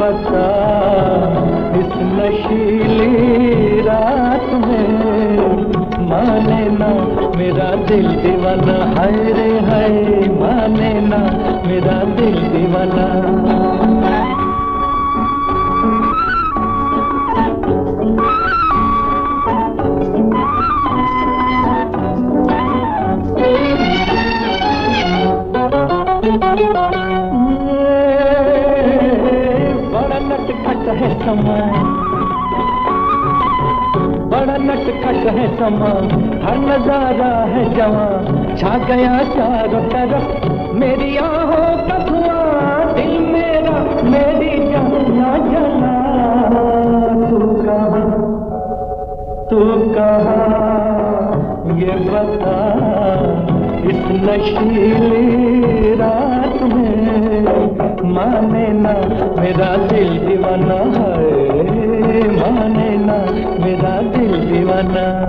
ये 0.05 1.81
इस 1.81 1.89
नशीली 1.97 3.81
रात 3.81 4.53
में 4.55 5.39
माने 6.09 6.71
ना, 6.71 6.89
मेरा 7.39 7.75
दिल 7.75 8.09
दीवाना। 8.09 9.01
हाय 9.01 9.13
रे, 9.13 9.61
हाय, 9.61 9.91
माने 10.29 11.01
ना, 11.01 11.19
मेरा 11.69 12.05
दिल 12.05 12.35
दीवाना। 12.35 13.84
नटखट 34.65 35.27
है 35.37 35.47
समा 35.57 35.93
हर 36.45 36.59
नज़ारा 36.59 37.33
है 37.45 37.65
जवा 37.75 38.07
छा 38.57 38.77
गया 38.85 39.19
चारों 39.29 39.83
तरफ़, 39.89 40.75
मेरी 40.75 41.17
आहों 41.17 41.67
का 41.89 41.99
धुआँ 42.05 42.95
दिल 42.95 43.19
मेरा, 43.27 43.77
मेरी 44.11 44.53
जाना 44.71 45.33
जला। 45.49 45.95
तू 47.31 47.39
कहा 47.63 48.03
तू 49.51 49.61
कहा, 49.95 50.39
ये 51.77 51.95
बता, 52.05 52.57
इस 53.91 54.01
नशीली 54.25 55.95
रात 55.95 56.63
में। 56.63 57.74
माने 58.15 58.67
ना 58.69 58.93
मेरा 59.43 59.77
दिल 59.77 60.19
दीवाना 60.19 60.75
है। 60.75 61.33
माने 62.37 62.97
ना 62.97 63.19
मेरा 63.65 64.01
दिल 64.03 64.33
दीवाना। 64.53 65.25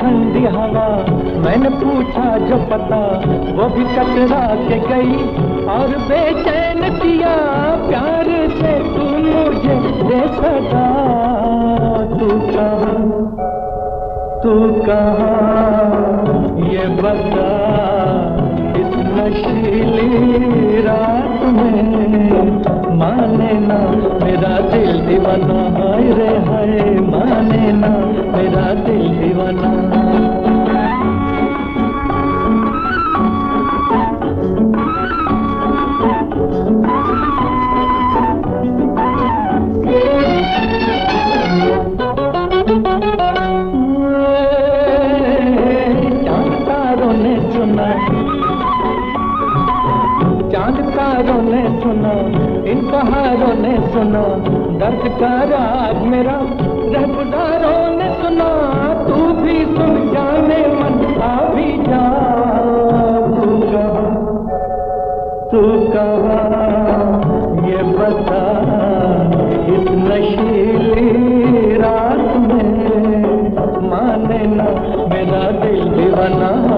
ठंडी 0.00 0.44
हवा। 0.44 0.93
मैंने 1.44 1.68
पूछा 1.68 2.26
जो 2.38 2.56
पता, 2.56 2.98
वो 3.56 3.68
भी 3.68 3.84
कतरा 3.84 4.44
के 4.68 4.78
गई 4.88 5.16
और 5.66 5.88
बेचैन 6.08 6.80
किया, 6.98 7.34
प्यार 7.88 8.30
से 8.50 8.72
तू 8.84 9.04
मुझे 9.26 9.76
दे 10.02 10.20
सका 10.36 10.86
तू 12.18 12.28
कहा 12.52 12.94
तू 14.42 14.54
कहा, 14.86 15.34
ये 16.68 16.86
बता, 17.02 17.46
इस 18.80 18.96
नशीली 19.14 20.82
रात 20.82 21.42
में। 21.42 22.62
माने 22.98 23.52
ना, 23.60 23.78
मेरा 24.24 24.58
दिल 24.70 25.00
दीवाना, 25.06 25.60
हाय 25.78 26.12
रे 26.12 26.28
हाय। 26.28 27.00
माने 27.00 27.72
ना, 27.72 27.94
मेरा 28.36 28.74
दिल 28.74 29.08
दीवाना। 29.08 30.03
सुना, 53.94 54.22
दर्द 54.78 55.20
का 55.20 55.42
राग 55.42 56.02
मेरा। 56.02 56.32
रहबदारों 56.94 57.96
ने 57.96 58.08
सुना, 58.14 58.48
तू 59.04 59.14
भी 59.14 59.64
सुन 59.64 60.10
जाने 60.14 60.58
मन 60.74 61.22
आ 61.22 61.54
भी 61.54 61.76
जा। 61.78 62.08
तू 63.28 63.60
कहा 63.72 64.04
तू 65.52 65.86
कहा, 65.92 66.40
ये 67.68 67.82
बता, 67.82 68.42
इस 69.74 69.88
नशीली 69.90 71.76
रात 71.76 72.36
में 72.36 73.56
माने 73.90 74.46
ना 74.46 74.64
मेरा 75.14 75.50
दिल 75.50 75.84
दीवाना। 75.84 76.73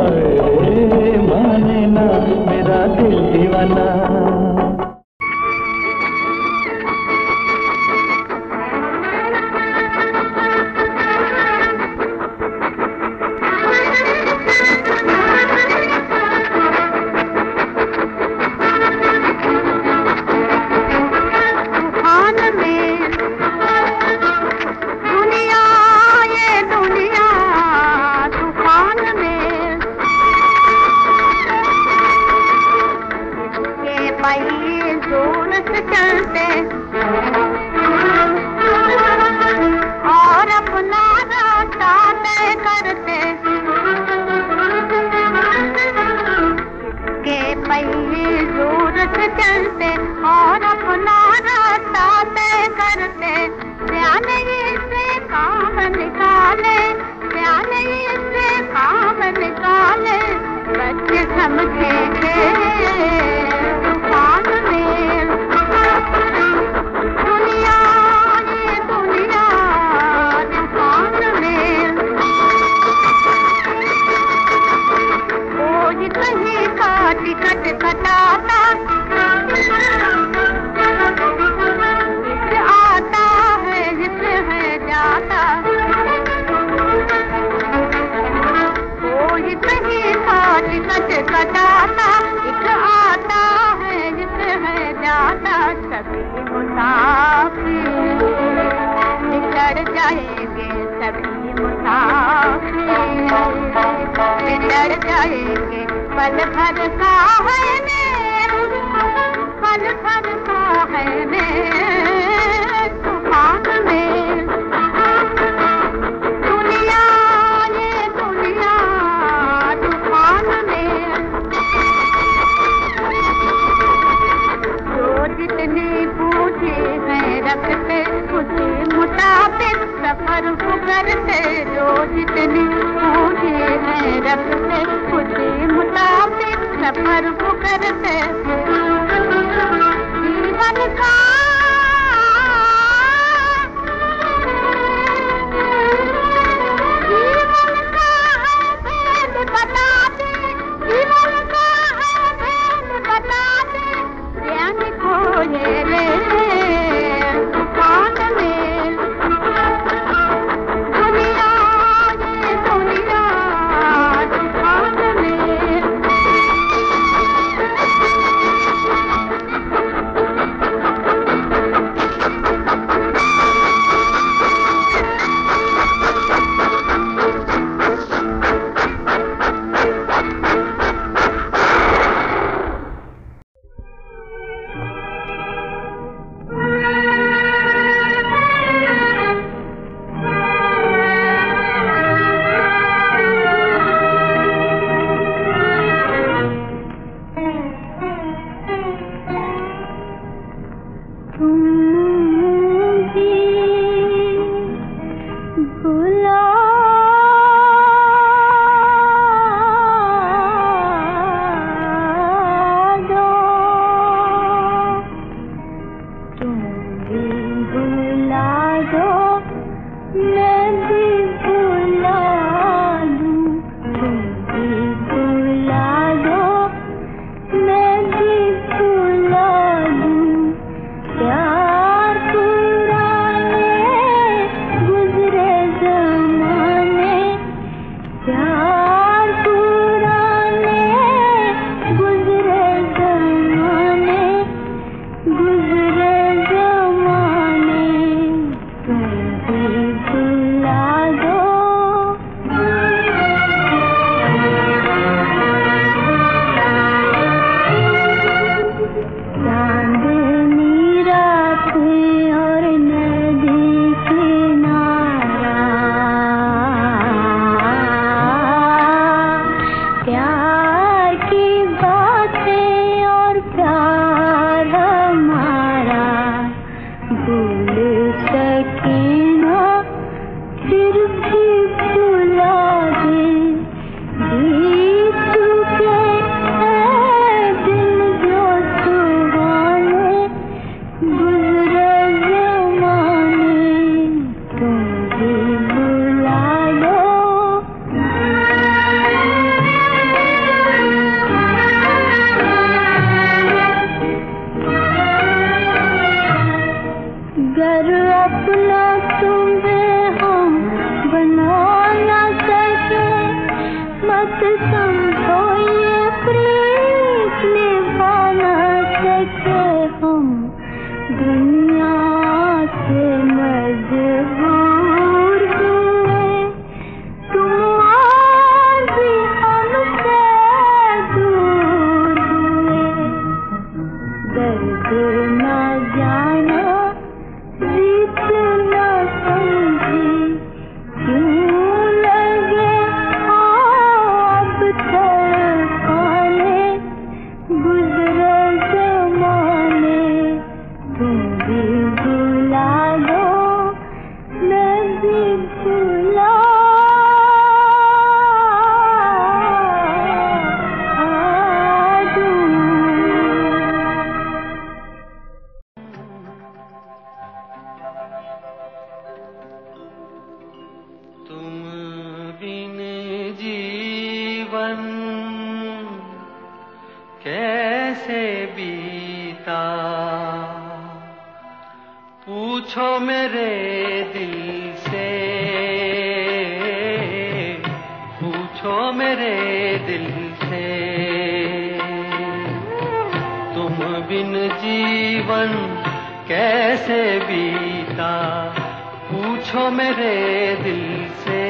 पूछो 399.47 399.71
मेरे 399.71 400.15
दिल 400.63 400.81
से 401.23 401.43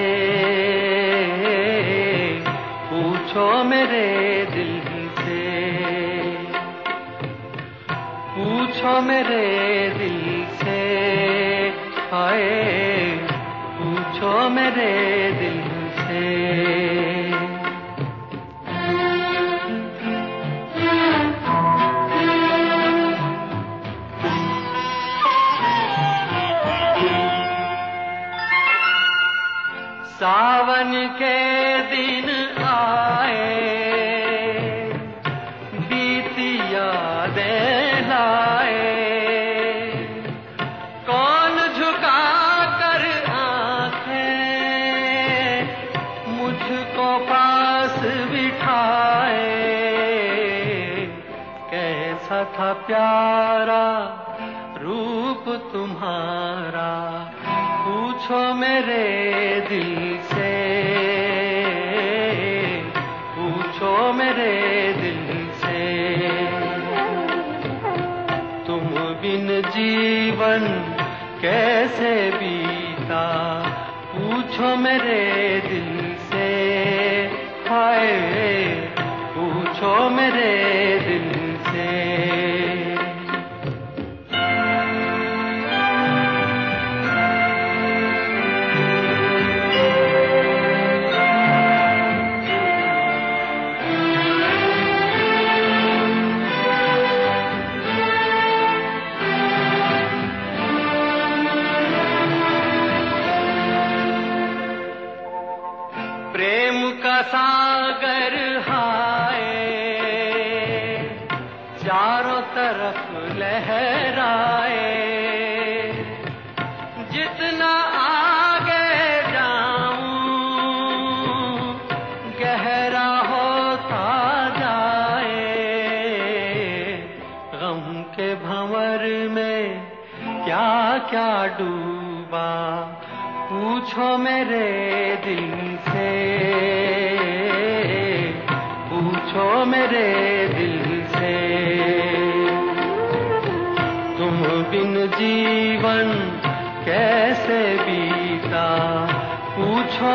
पूछो 2.88 3.46
मेरे 3.64 4.02
दिल 4.50 4.72
से 5.20 5.38
पूछो 8.34 9.00
मेरे 9.08 9.40
दिल 9.96 10.20
से 10.60 10.76
आए 12.18 12.52
पूछो 13.78 14.34
मेरे 14.58 14.92
दिल 15.40 15.45
पावन 30.36 30.90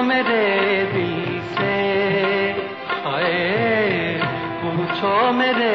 मेरे 0.04 0.44
दिल 0.94 1.40
से 1.56 1.74
आए 3.10 4.20
पूछो 4.62 5.14
मेरे 5.40 5.72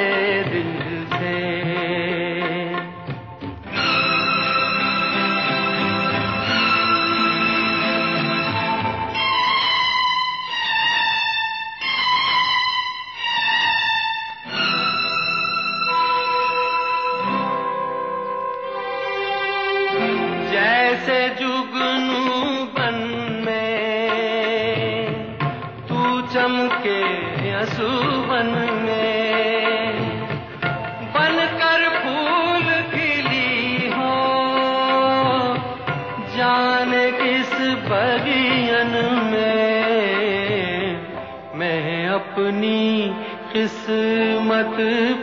मत 44.57 44.77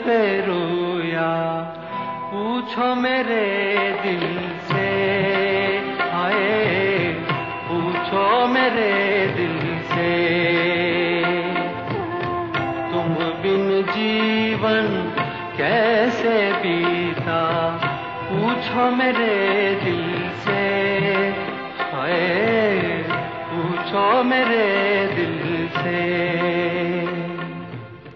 पे 0.06 0.18
रोया 0.46 1.30
पूछो 2.32 2.88
मेरे 2.96 3.46